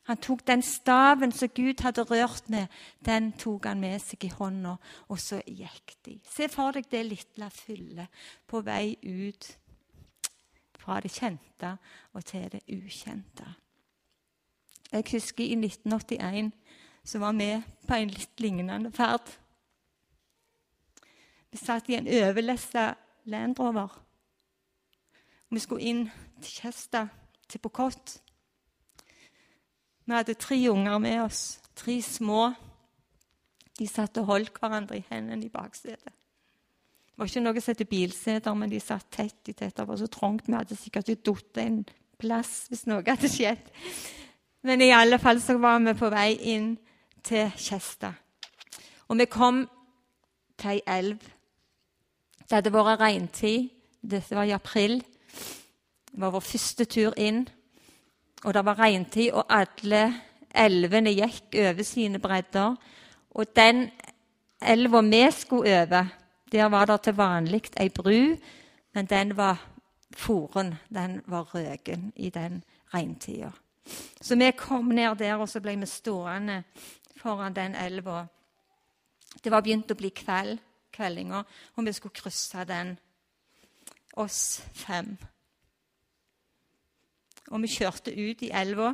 Han 0.08 0.16
tok 0.24 0.46
den 0.46 0.62
staven 0.64 1.32
som 1.36 1.50
Gud 1.52 1.82
hadde 1.84 2.02
rørt 2.08 2.48
med, 2.48 2.66
den 3.04 3.32
tok 3.36 3.66
han 3.68 3.80
med 3.80 4.00
seg 4.00 4.24
i 4.24 4.30
hånda, 4.32 4.78
og 5.08 5.18
så 5.20 5.42
gikk 5.44 5.98
de. 6.06 6.14
Se 6.24 6.48
for 6.48 6.72
deg 6.72 6.88
det 6.88 7.02
lille 7.04 7.48
fyllet 7.52 8.22
på 8.48 8.62
vei 8.64 8.96
ut 9.04 9.50
fra 10.80 11.00
det 11.04 11.12
kjente 11.12 11.74
og 12.16 12.24
til 12.24 12.46
det 12.54 12.62
ukjente. 12.72 13.50
Jeg 14.92 15.04
husker 15.12 15.44
i 15.44 15.58
1981 15.58 16.54
så 17.04 17.20
var 17.20 17.36
vi 17.36 17.50
på 17.88 17.98
en 17.98 18.12
litt 18.12 18.40
lignende 18.40 18.92
ferd. 18.92 19.28
Vi 21.50 21.60
satt 21.60 21.88
i 21.88 21.98
en 21.98 22.08
overlessa 22.08 22.94
Land 23.28 23.60
Rover. 23.60 23.92
Vi 25.48 25.60
skulle 25.60 25.84
inn 25.84 26.02
til 26.40 26.62
Kjesta, 26.62 27.06
til 27.48 27.60
Pokot. 27.60 28.18
Vi 30.08 30.14
hadde 30.16 30.34
tre 30.40 30.56
unger 30.70 30.98
med 30.98 31.20
oss, 31.20 31.58
tre 31.76 31.98
små. 32.02 32.46
De 33.76 33.86
satt 33.86 34.16
og 34.16 34.30
holdt 34.30 34.54
hverandre 34.56 34.96
i 34.96 35.04
hendene 35.10 35.44
i 35.44 35.50
baksetet. 35.52 36.14
Det 36.14 37.18
var 37.20 37.28
ikke 37.28 37.42
noe 37.44 37.60
som 37.60 37.74
het 37.76 37.90
bilseter, 37.90 38.54
men 38.56 38.72
de 38.72 38.80
satt 38.80 39.04
tett 39.12 39.50
i 39.50 39.52
tett. 39.52 39.74
Det 39.76 39.84
var 39.84 39.98
så 40.00 40.08
trangt. 40.08 40.48
Vi 40.48 40.54
hadde 40.56 40.78
sikkert 40.80 41.10
falt 41.12 41.60
en 41.60 41.82
plass 42.16 42.54
hvis 42.70 42.86
noe 42.88 43.04
hadde 43.04 43.28
skjedd. 43.28 43.68
Men 44.64 44.80
i 44.80 44.88
alle 44.96 45.18
fall 45.20 45.42
så 45.44 45.58
var 45.60 45.76
vi 45.84 45.94
på 46.00 46.10
vei 46.14 46.30
inn 46.54 46.70
til 47.20 47.52
Kjesta. 47.52 48.14
Og 49.12 49.20
vi 49.20 49.28
kom 49.28 49.60
til 50.56 50.72
ei 50.78 50.80
elv. 50.88 51.20
Det 52.48 52.62
hadde 52.62 52.72
vært 52.72 53.04
regntid. 53.04 53.68
Dette 54.00 54.40
var 54.40 54.48
i 54.48 54.56
april. 54.56 55.02
Det 55.04 56.16
var 56.16 56.32
vår 56.32 56.48
første 56.48 56.88
tur 56.88 57.12
inn 57.20 57.44
og 58.44 58.54
det 58.54 58.64
var 58.64 58.78
regntid, 58.78 59.32
og 59.32 59.44
alle 59.50 60.02
elvene 60.54 61.12
gikk 61.14 61.56
over 61.58 61.82
sine 61.86 62.18
bredder. 62.22 62.76
Og 63.30 63.56
den 63.56 63.90
elva 64.62 65.00
vi 65.00 65.30
skulle 65.30 65.82
over, 65.82 66.06
der 66.52 66.68
var 66.68 66.86
det 66.86 67.00
til 67.02 67.16
vanlig 67.16 67.62
ei 67.76 67.88
bru, 67.88 68.36
men 68.94 69.06
den 69.06 69.36
var 69.36 69.58
foren. 70.16 70.74
Den 70.88 71.22
var 71.26 71.54
røken 71.54 72.12
i 72.16 72.30
den 72.30 72.64
regntida. 72.94 73.50
Så 74.20 74.36
vi 74.36 74.50
kom 74.50 74.84
ned 74.84 75.16
der, 75.18 75.36
og 75.36 75.48
så 75.48 75.60
ble 75.60 75.76
vi 75.76 75.86
stående 75.86 76.62
foran 77.16 77.54
den 77.54 77.74
elva. 77.74 78.26
Det 79.44 79.52
var 79.52 79.62
begynt 79.62 79.90
å 79.90 79.96
bli 79.98 80.10
kveld, 80.10 80.58
kveldinger, 80.92 81.44
og 81.76 81.84
vi 81.84 81.92
skulle 81.92 82.14
krysse 82.14 82.64
den, 82.64 82.96
oss 84.18 84.62
fem. 84.74 85.16
Og 87.48 87.62
vi 87.62 87.70
kjørte 87.72 88.12
ut 88.12 88.42
i 88.44 88.50
elva 88.52 88.92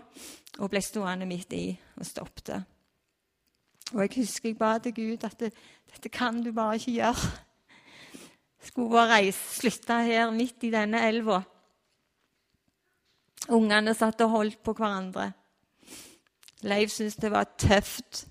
og 0.61 0.71
ble 0.71 0.83
stående 0.83 1.27
midt 1.27 1.53
i 1.57 1.65
og 1.99 2.07
stoppet. 2.07 2.55
Og 3.95 4.01
jeg 4.05 4.13
husker 4.17 4.49
jeg 4.49 4.59
ba 4.59 4.77
til 4.79 4.95
Gud 4.97 5.27
at 5.27 5.37
det, 5.41 5.51
dette 5.91 6.09
kan 6.09 6.41
du 6.43 6.53
bare 6.55 6.79
ikke 6.79 6.95
gjøre. 6.99 7.33
Skulle 8.65 8.91
bare 8.91 9.19
reise, 9.19 9.43
slutte 9.59 9.99
her 10.07 10.31
midt 10.33 10.65
i 10.65 10.73
denne 10.73 11.03
elva. 11.09 11.43
Ungene 13.53 13.93
satt 13.95 14.23
og 14.25 14.31
holdt 14.33 14.63
på 14.65 14.73
hverandre. 14.73 15.33
Leiv 16.65 16.89
syntes 16.89 17.19
det 17.21 17.31
var 17.31 17.51
tøft, 17.61 18.25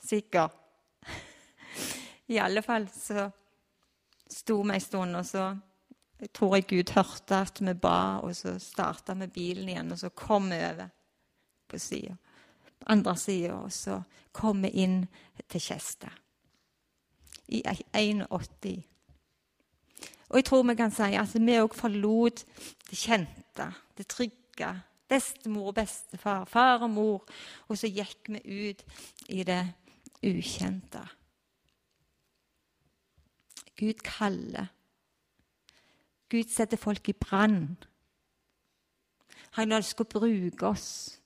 sikkert. 0.00 0.56
I 2.32 2.38
alle 2.40 2.62
fall 2.64 2.86
så 2.88 3.26
sto 4.30 4.62
vi 4.62 4.72
en 4.72 4.80
stund, 4.80 5.16
og 5.16 5.26
så 5.28 5.50
jeg 6.24 6.32
tror 6.32 6.54
jeg 6.56 6.64
Gud 6.70 6.92
hørte 6.94 7.36
at 7.36 7.60
vi 7.60 7.74
ba, 7.76 8.20
og 8.24 8.32
så 8.36 8.54
starta 8.58 9.12
vi 9.20 9.26
bilen 9.28 9.68
igjen, 9.68 9.92
og 9.92 9.98
så 10.00 10.08
kom 10.08 10.48
vi 10.48 10.56
over 10.56 10.88
på 11.68 11.78
sida. 11.78 12.16
Andre 12.86 13.16
sida, 13.16 13.58
og 13.58 13.72
så 13.72 13.98
kom 14.32 14.62
vi 14.64 14.70
inn 14.84 15.02
til 15.52 15.60
Kjesta. 15.60 16.08
I 17.48 17.60
81. 17.92 18.80
Og 20.30 20.36
jeg 20.40 20.46
tror 20.48 20.64
vi 20.64 20.74
kan 20.80 20.94
si 20.96 21.10
at 21.20 21.36
vi 21.36 21.58
òg 21.60 21.76
forlot 21.76 22.40
det 22.88 22.98
kjente, 22.98 23.68
det 23.98 24.08
trygge, 24.08 24.72
Bestemor 25.04 25.68
og 25.68 25.74
bestefar, 25.76 26.46
far 26.48 26.86
og 26.86 26.90
mor. 26.90 27.26
Og 27.68 27.76
så 27.76 27.90
gikk 27.92 28.30
vi 28.32 28.70
ut 28.70 28.80
i 29.28 29.44
det 29.44 29.60
ukjente. 30.24 31.02
Gud 33.76 34.00
kaller. 34.06 34.72
Gud 36.28 36.48
setter 36.50 36.76
folk 36.76 37.08
i 37.08 37.12
brann. 37.12 37.76
Han 39.58 39.72
ønsker 39.72 40.04
å 40.04 40.18
bruke 40.18 40.66
oss. 40.66 41.20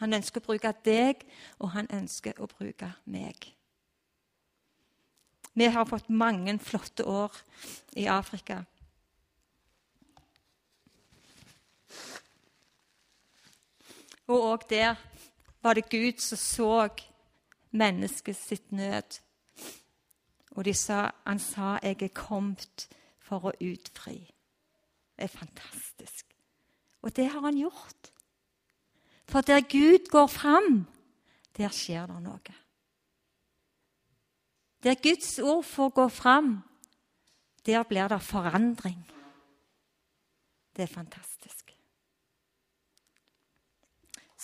Han 0.00 0.12
ønsker 0.16 0.40
å 0.40 0.46
bruke 0.46 0.72
deg, 0.84 1.24
og 1.58 1.72
han 1.72 1.88
ønsker 1.92 2.40
å 2.40 2.48
bruke 2.50 2.92
meg. 3.04 3.52
Vi 5.56 5.68
har 5.72 5.88
fått 5.88 6.08
mange 6.12 6.58
flotte 6.60 7.04
år 7.08 7.36
i 7.96 8.04
Afrika. 8.12 8.62
Og 14.26 14.42
òg 14.42 14.66
der 14.68 14.96
var 15.62 15.78
det 15.78 15.88
Gud 15.88 16.20
som 16.20 16.38
så 16.38 16.88
mennesket 17.70 18.36
sitt 18.36 18.72
nød. 18.72 19.20
Og 20.56 20.76
sa, 20.76 21.10
han 21.26 21.38
sa 21.38 21.78
'Jeg 21.82 22.02
er 22.02 22.08
kommet 22.08 22.88
for 23.26 23.50
å 23.50 23.56
utfri'. 23.60 24.22
Det 25.16 25.24
er 25.24 25.32
fantastisk. 25.32 26.36
Og 27.02 27.16
det 27.16 27.30
har 27.32 27.40
han 27.40 27.58
gjort. 27.58 28.12
For 29.26 29.40
der 29.40 29.60
Gud 29.60 30.10
går 30.10 30.26
fram, 30.26 30.86
der 31.56 31.72
skjer 31.74 32.06
det 32.06 32.22
noe. 32.22 32.54
Der 34.82 34.94
Guds 35.02 35.38
ord 35.38 35.64
får 35.64 35.88
gå 35.88 36.08
fram, 36.08 36.62
der 37.66 37.82
blir 37.82 38.08
det 38.08 38.22
forandring. 38.22 39.00
Det 40.76 40.82
er 40.82 40.94
fantastisk. 40.94 41.72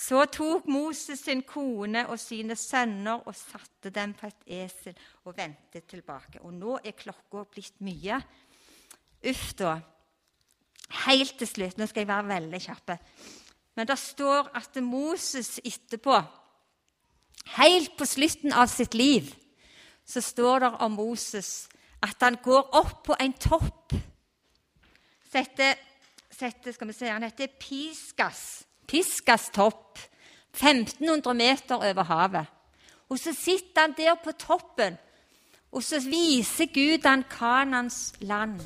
Så 0.03 0.25
tok 0.25 0.65
Moses 0.67 1.21
sin 1.23 1.45
kone 1.47 2.01
og 2.11 2.19
sine 2.19 2.57
sønner 2.59 3.21
og 3.23 3.35
satte 3.37 3.91
dem 3.93 4.15
på 4.17 4.27
et 4.27 4.47
esel 4.65 4.97
og 5.23 5.37
vendte 5.37 5.79
tilbake. 5.87 6.41
Og 6.41 6.51
nå 6.53 6.79
er 6.83 6.97
klokka 6.97 7.45
blitt 7.53 7.79
mye. 7.85 8.17
Uff, 9.29 9.53
da. 9.59 9.77
Helt 11.07 11.37
til 11.39 11.49
slutt 11.49 11.79
Nå 11.79 11.87
skal 11.89 12.03
jeg 12.03 12.11
være 12.11 12.29
veldig 12.29 12.61
kjapp. 12.61 12.95
Men 13.73 13.89
det 13.89 13.97
står 13.97 14.51
at 14.53 14.75
Moses 14.85 15.57
etterpå, 15.65 16.19
helt 17.57 17.95
på 17.97 18.05
slutten 18.05 18.53
av 18.53 18.69
sitt 18.69 18.93
liv, 18.93 19.31
så 20.05 20.21
står 20.21 20.59
det 20.59 20.69
om 20.85 20.97
Moses 20.99 21.67
at 22.03 22.21
han 22.21 22.37
går 22.43 22.75
opp 22.75 22.99
på 23.07 23.17
en 23.19 23.33
topp. 23.33 23.95
Sette, 25.31 25.71
sette, 26.29 26.73
skal 26.75 26.87
vi 26.91 26.93
se, 26.93 27.09
Han 27.09 27.23
heter 27.23 27.47
Piskas. 27.59 28.63
Piskas 28.87 29.49
topp. 29.49 29.97
1500 30.53 31.33
meter 31.33 31.75
over 31.75 32.03
havet. 32.03 32.45
Og 33.09 33.19
så 33.19 33.33
sitter 33.33 33.81
han 33.81 33.95
der 33.97 34.15
på 34.23 34.31
toppen, 34.37 34.97
og 35.71 35.83
så 35.83 35.99
viser 35.99 36.69
Gud 36.73 37.07
han 37.07 37.23
Kanans 37.29 38.13
land. 38.19 38.61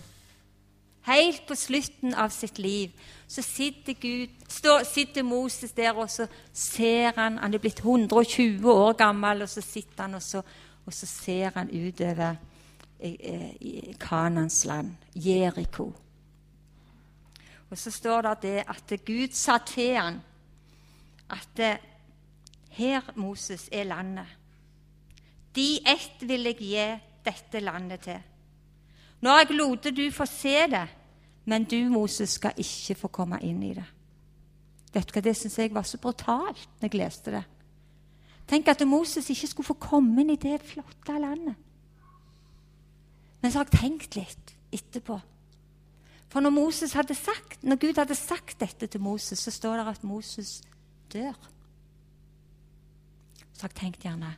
Helt 1.08 1.46
på 1.48 1.56
slutten 1.56 2.14
av 2.14 2.30
sitt 2.36 2.60
liv 2.60 2.92
så 3.28 3.42
sitter, 3.44 3.96
Gud, 4.00 4.32
stå, 4.52 4.80
sitter 4.88 5.24
Moses 5.24 5.72
der, 5.72 5.96
og 5.96 6.10
så 6.10 6.28
ser 6.54 7.16
han 7.16 7.38
Han 7.38 7.54
er 7.54 7.64
blitt 7.64 7.80
120 7.80 8.72
år 8.72 8.94
gammel, 8.94 9.42
og 9.42 9.50
så 9.50 9.62
sitter 9.62 10.04
han 10.04 10.16
og 10.16 10.22
så 10.22 10.42
og 10.88 10.94
så 10.94 11.06
ser 11.06 11.52
han 11.56 11.70
utover 11.70 12.36
i 13.00 13.96
Kanans 14.00 14.66
land, 14.66 14.94
Jeriko. 15.16 15.92
Og 17.70 17.78
så 17.78 17.92
står 17.92 18.22
det 18.22 18.38
det 18.42 18.64
at 18.68 18.94
Gud 19.06 19.36
sa 19.36 19.58
til 19.58 19.96
han 19.96 20.22
at 21.30 21.82
her, 22.70 23.02
Moses, 23.16 23.70
er 23.72 23.84
landet. 23.84 24.26
De 25.56 25.80
ett 25.84 26.24
vil 26.24 26.46
jeg 26.46 26.58
gi 26.58 26.88
dette 27.26 27.60
landet 27.60 28.00
til. 28.00 28.24
Nå 29.22 29.30
har 29.30 29.44
jeg 29.44 29.58
latt 29.58 29.92
du 29.92 30.06
få 30.14 30.26
se 30.30 30.56
det, 30.72 30.88
men 31.48 31.64
du, 31.64 31.78
Moses, 31.90 32.36
skal 32.36 32.58
ikke 32.60 32.96
få 32.96 33.10
komme 33.22 33.40
inn 33.46 33.62
i 33.64 33.74
det. 33.78 33.86
Hva, 34.92 35.22
Det 35.22 35.36
syns 35.36 35.58
jeg 35.60 35.74
var 35.74 35.86
så 35.88 36.00
brutalt 36.02 36.68
når 36.82 36.90
jeg 36.90 37.00
leste 37.00 37.32
det. 37.32 37.44
Tenk 38.48 38.68
at 38.68 38.84
Moses 38.88 39.30
ikke 39.30 39.48
skulle 39.48 39.68
få 39.68 39.78
komme 39.80 40.24
inn 40.24 40.34
i 40.36 40.40
det 40.40 40.60
flotte 40.64 41.16
landet. 41.20 41.56
Men 43.42 43.52
så 43.52 43.60
har 43.60 43.68
jeg 43.68 43.80
tenkt 43.80 44.16
litt 44.20 44.54
etterpå. 44.76 45.20
For 46.28 46.44
når, 46.44 46.52
Moses 46.52 46.96
hadde 46.98 47.16
sagt, 47.16 47.64
når 47.64 47.80
Gud 47.80 48.00
hadde 48.00 48.16
sagt 48.16 48.60
dette 48.60 48.88
til 48.88 49.02
Moses, 49.02 49.40
så 49.40 49.52
står 49.52 49.80
det 49.80 49.88
at 49.94 50.04
Moses 50.04 50.62
dør. 51.14 51.38
Så 53.54 53.64
har 53.64 53.72
jeg 53.72 53.80
tenkt 53.80 54.04
gjerne 54.04 54.36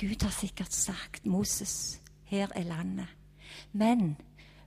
Gud 0.00 0.24
har 0.24 0.32
sikkert 0.34 0.72
sagt, 0.72 1.26
'Moses, 1.26 2.00
her 2.24 2.48
er 2.54 2.64
landet.' 2.64 3.12
Men 3.72 4.16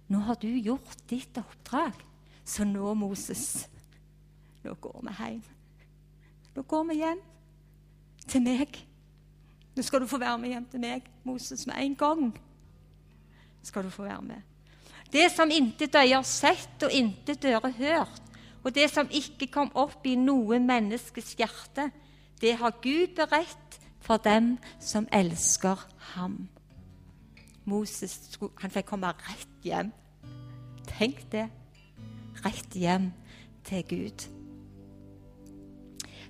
nå 0.07 0.21
har 0.27 0.37
du 0.41 0.49
gjort 0.49 0.97
ditt 1.09 1.37
oppdrag, 1.41 1.97
så 2.45 2.65
nå, 2.67 2.93
Moses, 2.93 3.65
nå 4.63 4.75
går 4.81 4.99
vi 5.07 5.13
hjem. 5.19 5.45
Nå 6.55 6.63
går 6.63 6.83
vi 6.89 6.99
hjem 7.01 7.21
til 8.29 8.43
meg. 8.45 8.77
Nå 9.75 9.83
skal 9.83 10.03
du 10.03 10.07
få 10.07 10.19
være 10.21 10.37
med 10.39 10.53
hjem 10.53 10.67
til 10.71 10.83
meg, 10.83 11.07
Moses, 11.27 11.65
med 11.67 11.81
en 11.81 11.95
gang. 11.95 12.27
skal 13.65 13.83
du 13.83 13.89
få 13.89 14.03
være 14.05 14.21
med. 14.21 14.41
Det 15.11 15.31
som 15.31 15.51
intet 15.51 15.95
øye 15.95 16.13
har 16.13 16.23
sett 16.27 16.83
og 16.85 16.91
intet 16.93 17.45
øre 17.45 17.71
hørt, 17.71 18.21
og 18.63 18.73
det 18.75 18.89
som 18.91 19.09
ikke 19.09 19.47
kom 19.47 19.71
opp 19.73 20.05
i 20.05 20.15
noe 20.17 20.59
menneskes 20.59 21.35
hjerte, 21.37 21.89
det 22.41 22.57
har 22.57 22.77
Gud 22.81 23.15
beredt 23.17 23.79
for 24.01 24.17
dem 24.17 24.57
som 24.79 25.07
elsker 25.13 25.81
ham. 26.13 26.47
Moses 27.65 28.17
han 28.61 28.73
fikk 28.73 28.89
komme 28.89 29.13
rett 29.27 29.65
hjem. 29.65 29.91
Tenk 30.89 31.25
det. 31.31 31.47
Rett 32.45 32.75
hjem 32.77 33.11
til 33.65 33.85
Gud. 33.89 34.27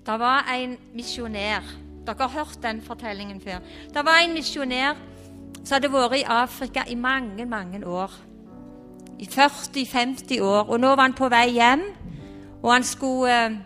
Det 0.06 0.20
var 0.22 0.46
en 0.54 0.78
misjonær 0.94 1.66
dere 2.06 2.28
har 2.28 2.46
hørt 2.46 2.64
den 2.64 2.82
fortellingen 2.82 3.42
før. 3.42 3.60
Det 3.94 4.06
var 4.06 4.22
en 4.22 4.34
misjonær 4.34 4.98
som 5.64 5.76
hadde 5.76 5.90
vært 5.90 6.20
i 6.20 6.26
Afrika 6.30 6.84
i 6.88 6.96
mange, 6.96 7.46
mange 7.46 7.82
år. 7.88 8.12
I 9.20 9.26
40-50 9.32 10.42
år. 10.42 10.70
Og 10.70 10.80
nå 10.80 10.92
var 10.94 11.02
han 11.02 11.18
på 11.18 11.30
vei 11.32 11.48
hjem, 11.56 11.86
og 12.62 12.74
han 12.74 12.84
skulle 12.84 13.38
eh, 13.46 13.58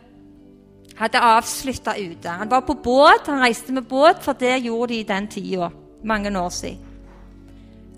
hadde 1.00 1.20
avslutta 1.20 1.98
ute. 2.00 2.30
Han 2.30 2.52
var 2.52 2.64
på 2.68 2.78
båt, 2.84 3.28
han 3.28 3.44
reiste 3.44 3.74
med 3.76 3.90
båt, 3.90 4.24
for 4.24 4.34
det 4.34 4.62
gjorde 4.64 4.94
de 4.94 5.04
den 5.04 5.28
tida. 5.28 5.70
Mange 6.04 6.40
år 6.40 6.50
siden. 6.50 6.89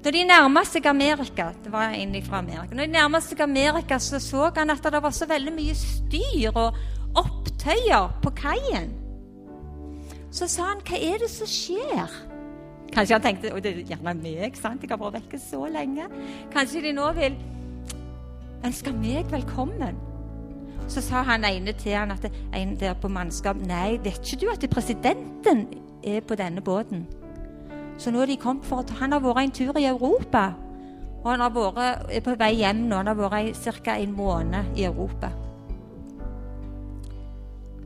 Da 0.02 0.10
de 0.10 0.24
nærma 0.26 0.64
seg 0.66 0.88
Amerika 0.90 1.52
det 1.64 1.72
var 1.72 1.94
fra 2.26 2.40
Amerika, 2.40 2.76
når 2.76 2.86
de 2.86 2.92
nærma 2.92 3.20
seg 3.22 3.42
Amerika, 3.42 4.00
så 4.00 4.20
så 4.20 4.52
han 4.56 4.70
at 4.70 4.84
det 4.84 5.04
var 5.04 5.12
så 5.12 5.28
veldig 5.30 5.54
mye 5.54 5.76
styr 5.76 6.56
og 6.56 6.74
opptøyer 7.16 8.10
på 8.24 8.30
kaien. 8.30 8.90
Så 10.32 10.48
sa 10.48 10.64
han, 10.64 10.82
'Hva 10.82 10.98
er 10.98 11.18
det 11.18 11.30
som 11.30 11.48
skjer?' 11.48 12.32
Kanskje 12.94 13.14
han 13.14 13.22
tenkte 13.22 13.54
og 13.54 13.64
det 13.64 13.72
er 13.72 13.84
gjerne 13.84 14.14
meg, 14.14 14.56
sant? 14.56 14.82
jeg 14.82 14.90
har 14.90 14.98
vært 14.98 15.14
vekke 15.14 15.40
så 15.40 15.68
lenge. 15.72 16.08
Kanskje 16.52 16.82
de 16.82 16.92
nå 16.92 17.12
vil 17.14 17.36
ønske 18.66 18.92
meg 18.92 19.32
velkommen. 19.32 19.96
Så 20.88 21.02
sa 21.02 21.22
han 21.24 21.46
ene 21.46 21.72
til 21.72 21.96
han 21.96 22.12
at 22.12 22.26
en 22.54 22.76
der 22.80 22.94
på 22.94 23.08
mannskap 23.08 23.56
Nei, 23.56 23.98
vet 24.04 24.20
ikke 24.20 24.46
du 24.46 24.50
at 24.52 24.70
presidenten 24.70 25.68
er 26.04 26.20
på 26.20 26.36
denne 26.36 26.62
båten? 26.62 27.08
Så 27.98 28.12
nå 28.12 28.22
er 28.22 28.32
de 28.32 28.38
kommet 28.38 28.66
for 28.66 28.84
at 28.84 28.90
Han 29.00 29.12
har 29.12 29.20
vært 29.20 29.44
en 29.44 29.52
tur 29.52 29.78
i 29.78 29.86
Europa. 29.86 30.52
Og 31.24 31.32
han 31.32 31.40
har 31.40 31.50
vært, 31.54 32.08
er 32.10 32.24
på 32.26 32.36
vei 32.40 32.54
hjem 32.64 32.88
nå. 32.90 32.98
Han 32.98 33.12
har 33.12 33.20
vært 33.20 33.84
ca. 33.86 33.98
en 33.98 34.16
måned 34.18 34.78
i 34.78 34.88
Europa. 34.90 35.30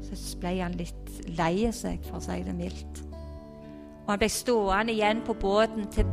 Så 0.05 0.37
ble 0.39 0.53
han 0.61 0.77
litt 0.79 1.27
lei 1.35 1.71
seg, 1.75 1.99
for 2.07 2.21
å 2.21 2.23
si 2.23 2.39
det 2.45 2.55
mildt. 2.55 3.01
Og 4.05 4.11
Han 4.13 4.19
ble 4.21 4.29
stående 4.29 4.93
igjen 4.93 5.23
på 5.25 5.33
båten 5.41 5.87
til 5.91 6.05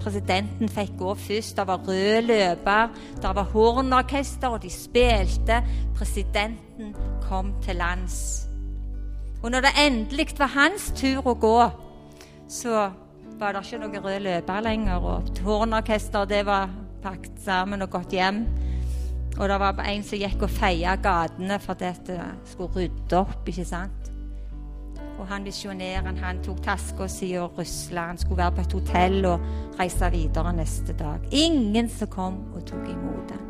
presidenten 0.00 0.70
fikk 0.72 0.94
gå 0.98 1.14
først. 1.14 1.56
Det 1.56 1.66
var 1.68 1.84
rød 1.84 2.22
løper, 2.30 2.88
det 3.22 3.32
var 3.36 3.50
hornorkester, 3.52 4.48
og 4.48 4.62
de 4.62 4.70
spilte. 4.72 5.60
Presidenten 5.94 6.94
kom 7.28 7.52
til 7.62 7.76
lands. 7.76 8.48
Og 9.42 9.50
når 9.50 9.60
det 9.60 9.74
endelig 9.78 10.32
var 10.38 10.54
hans 10.56 10.90
tur 10.96 11.28
å 11.28 11.36
gå, 11.36 11.58
så 12.48 12.88
var 13.38 13.52
det 13.52 13.64
ikke 13.64 13.80
noen 13.82 14.04
rød 14.04 14.18
løper 14.24 14.64
lenger. 14.64 15.04
Og 15.04 15.30
tårnorkester, 15.36 16.24
det 16.24 16.42
var 16.46 16.70
pakket 17.02 17.40
sammen 17.44 17.82
og 17.84 17.90
gått 17.90 18.16
hjem. 18.16 18.44
Og 19.36 19.48
det 19.48 19.58
var 19.60 19.80
en 19.84 20.04
som 20.04 20.18
gikk 20.18 20.46
og 20.46 20.52
feia 20.52 20.96
gatene 20.96 21.58
fordi 21.60 21.92
det 22.08 22.20
skulle 22.48 22.72
rydde 22.76 23.18
opp. 23.18 23.48
ikke 23.48 23.64
sant? 23.64 24.12
Og 25.16 25.26
han 25.28 25.44
misjonæren 25.44 26.18
han 26.20 26.42
tok 26.44 26.60
taska 26.64 27.08
si 27.08 27.32
og 27.40 27.58
rusla. 27.58 28.06
Han 28.10 28.18
skulle 28.18 28.42
være 28.42 28.52
på 28.56 28.60
et 28.60 28.72
hotell 28.72 29.26
og 29.26 29.44
reise 29.78 30.10
videre 30.12 30.52
neste 30.56 30.96
dag. 30.96 31.28
Ingen 31.32 31.88
som 31.88 32.08
kom 32.08 32.40
og 32.54 32.64
tok 32.66 32.88
imot 32.88 33.30
ham. 33.30 33.42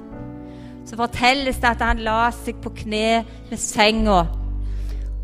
så 0.86 0.96
fortelles 0.96 1.56
det 1.56 1.66
at 1.66 1.80
han 1.82 1.98
la 1.98 2.30
seg 2.30 2.60
på 2.62 2.70
kne 2.70 3.24
med 3.50 3.58
senga. 3.58 4.20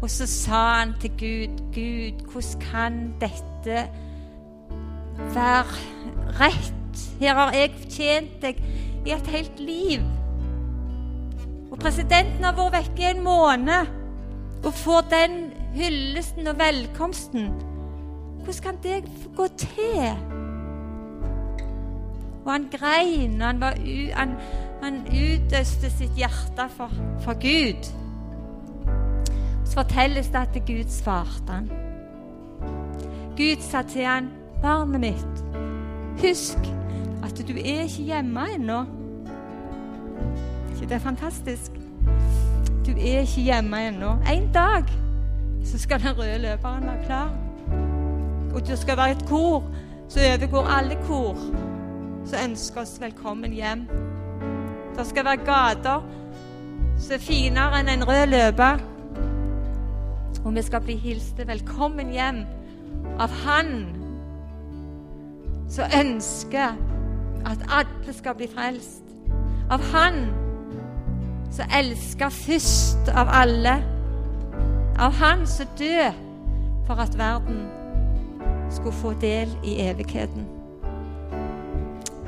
Og 0.02 0.10
så 0.10 0.26
sa 0.26 0.62
han 0.80 0.94
til 1.00 1.10
Gud, 1.10 1.60
Gud, 1.74 2.24
hvordan 2.32 2.60
kan 2.60 2.96
dette 3.20 3.84
være 5.34 5.64
rett? 6.40 7.06
Her 7.20 7.34
har 7.38 7.54
jeg 7.54 7.70
tjent 7.88 8.42
deg 8.42 8.58
i 9.06 9.14
et 9.14 9.26
helt 9.32 9.60
liv. 9.60 10.04
Og 11.72 11.78
presidenten 11.78 12.44
har 12.44 12.56
vært 12.58 12.74
vekke 12.80 13.02
i 13.02 13.10
en 13.14 13.22
måned 13.24 13.98
og 14.62 14.74
får 14.74 15.06
den 15.10 15.38
hyllesten 15.74 16.46
og 16.46 16.58
velkomsten. 16.58 17.48
Hvordan 18.42 18.62
kan 18.62 18.82
det 18.82 19.04
gå 19.36 19.46
til? 19.56 20.12
Og 22.44 22.52
han 22.52 22.68
grein, 22.70 23.42
og 23.42 23.46
han, 23.46 23.62
han, 24.14 24.36
han 24.82 25.00
utøste 25.06 25.90
sitt 25.90 26.14
hjerte 26.18 26.68
for, 26.76 26.90
for 27.22 27.38
Gud. 27.38 27.86
Så 29.64 29.74
fortelles 29.74 30.28
det 30.28 30.42
at 30.42 30.62
Gud 30.66 30.90
svarte 30.90 31.52
han. 31.52 31.70
Gud 33.36 33.62
sa 33.62 33.82
til 33.82 34.04
han, 34.04 34.30
'Barnet 34.62 35.00
mitt, 35.00 35.44
husk 36.22 36.58
at 37.22 37.48
du 37.48 37.52
er 37.52 37.82
ikke 37.82 38.02
hjemme 38.02 38.40
ennå.' 38.54 39.02
det 40.92 40.98
er 40.98 41.00
fantastisk? 41.00 41.72
Du 42.86 42.90
er 42.90 43.20
ikke 43.20 43.40
hjemme 43.40 43.88
ennå. 43.88 44.10
En 44.32 44.52
dag 44.54 44.84
så 45.64 45.78
skal 45.78 46.00
den 46.00 46.18
røde 46.18 46.38
løperen 46.38 46.86
være 46.86 47.04
klar. 47.04 47.30
Og 48.54 48.66
det 48.66 48.78
skal 48.78 48.96
være 48.96 49.10
et 49.10 49.24
kor 49.28 49.64
som 50.08 50.22
overgår 50.32 50.66
alle 50.78 50.98
kor, 51.06 51.36
som 52.24 52.38
ønsker 52.50 52.80
oss 52.80 53.00
velkommen 53.00 53.52
hjem. 53.52 53.88
Det 54.98 55.06
skal 55.06 55.24
være 55.24 55.36
gater 55.36 56.02
som 56.98 57.14
er 57.14 57.24
finere 57.24 57.80
enn 57.80 57.88
en 57.88 58.08
rød 58.08 58.26
løper. 58.26 58.84
Og 60.44 60.54
vi 60.54 60.62
skal 60.62 60.80
bli 60.80 60.96
hilste 60.96 61.48
velkommen 61.48 62.12
hjem 62.12 62.44
av 63.18 63.30
Han 63.46 64.01
som 65.72 65.84
ønsker 66.00 66.68
at 67.46 67.64
alle 67.68 68.12
skal 68.12 68.34
bli 68.34 68.48
frelst. 68.54 69.02
Av 69.70 69.80
Han 69.92 70.26
som 71.52 71.64
elsker 71.78 72.28
først 72.28 73.08
av 73.08 73.28
alle. 73.32 73.78
Av 74.98 75.12
Han 75.12 75.46
som 75.46 75.66
døde 75.78 76.12
for 76.86 76.94
at 76.94 77.18
verden 77.18 77.64
skulle 78.70 78.92
få 78.92 79.12
del 79.20 79.48
i 79.64 79.80
evigheten. 79.80 80.46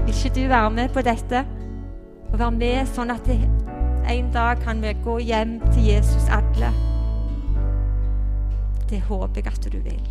Vil 0.05 0.15
ikke 0.15 0.35
du 0.35 0.49
være 0.49 0.71
med 0.71 0.89
på 0.89 1.01
dette? 1.01 1.45
Og 2.33 2.39
være 2.39 2.51
med 2.51 2.87
sånn 2.97 3.13
at 3.15 3.25
det, 3.29 3.39
en 4.11 4.33
dag 4.33 4.61
kan 4.65 4.83
vi 4.83 4.93
gå 5.05 5.19
hjem 5.19 5.61
til 5.71 5.85
Jesus 5.95 6.29
alle. 6.33 6.73
Det 8.91 9.01
håper 9.01 9.41
jeg 9.41 9.53
at 9.53 9.73
du 9.73 9.79
vil. 9.79 10.09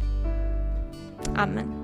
Amen. 1.36 1.83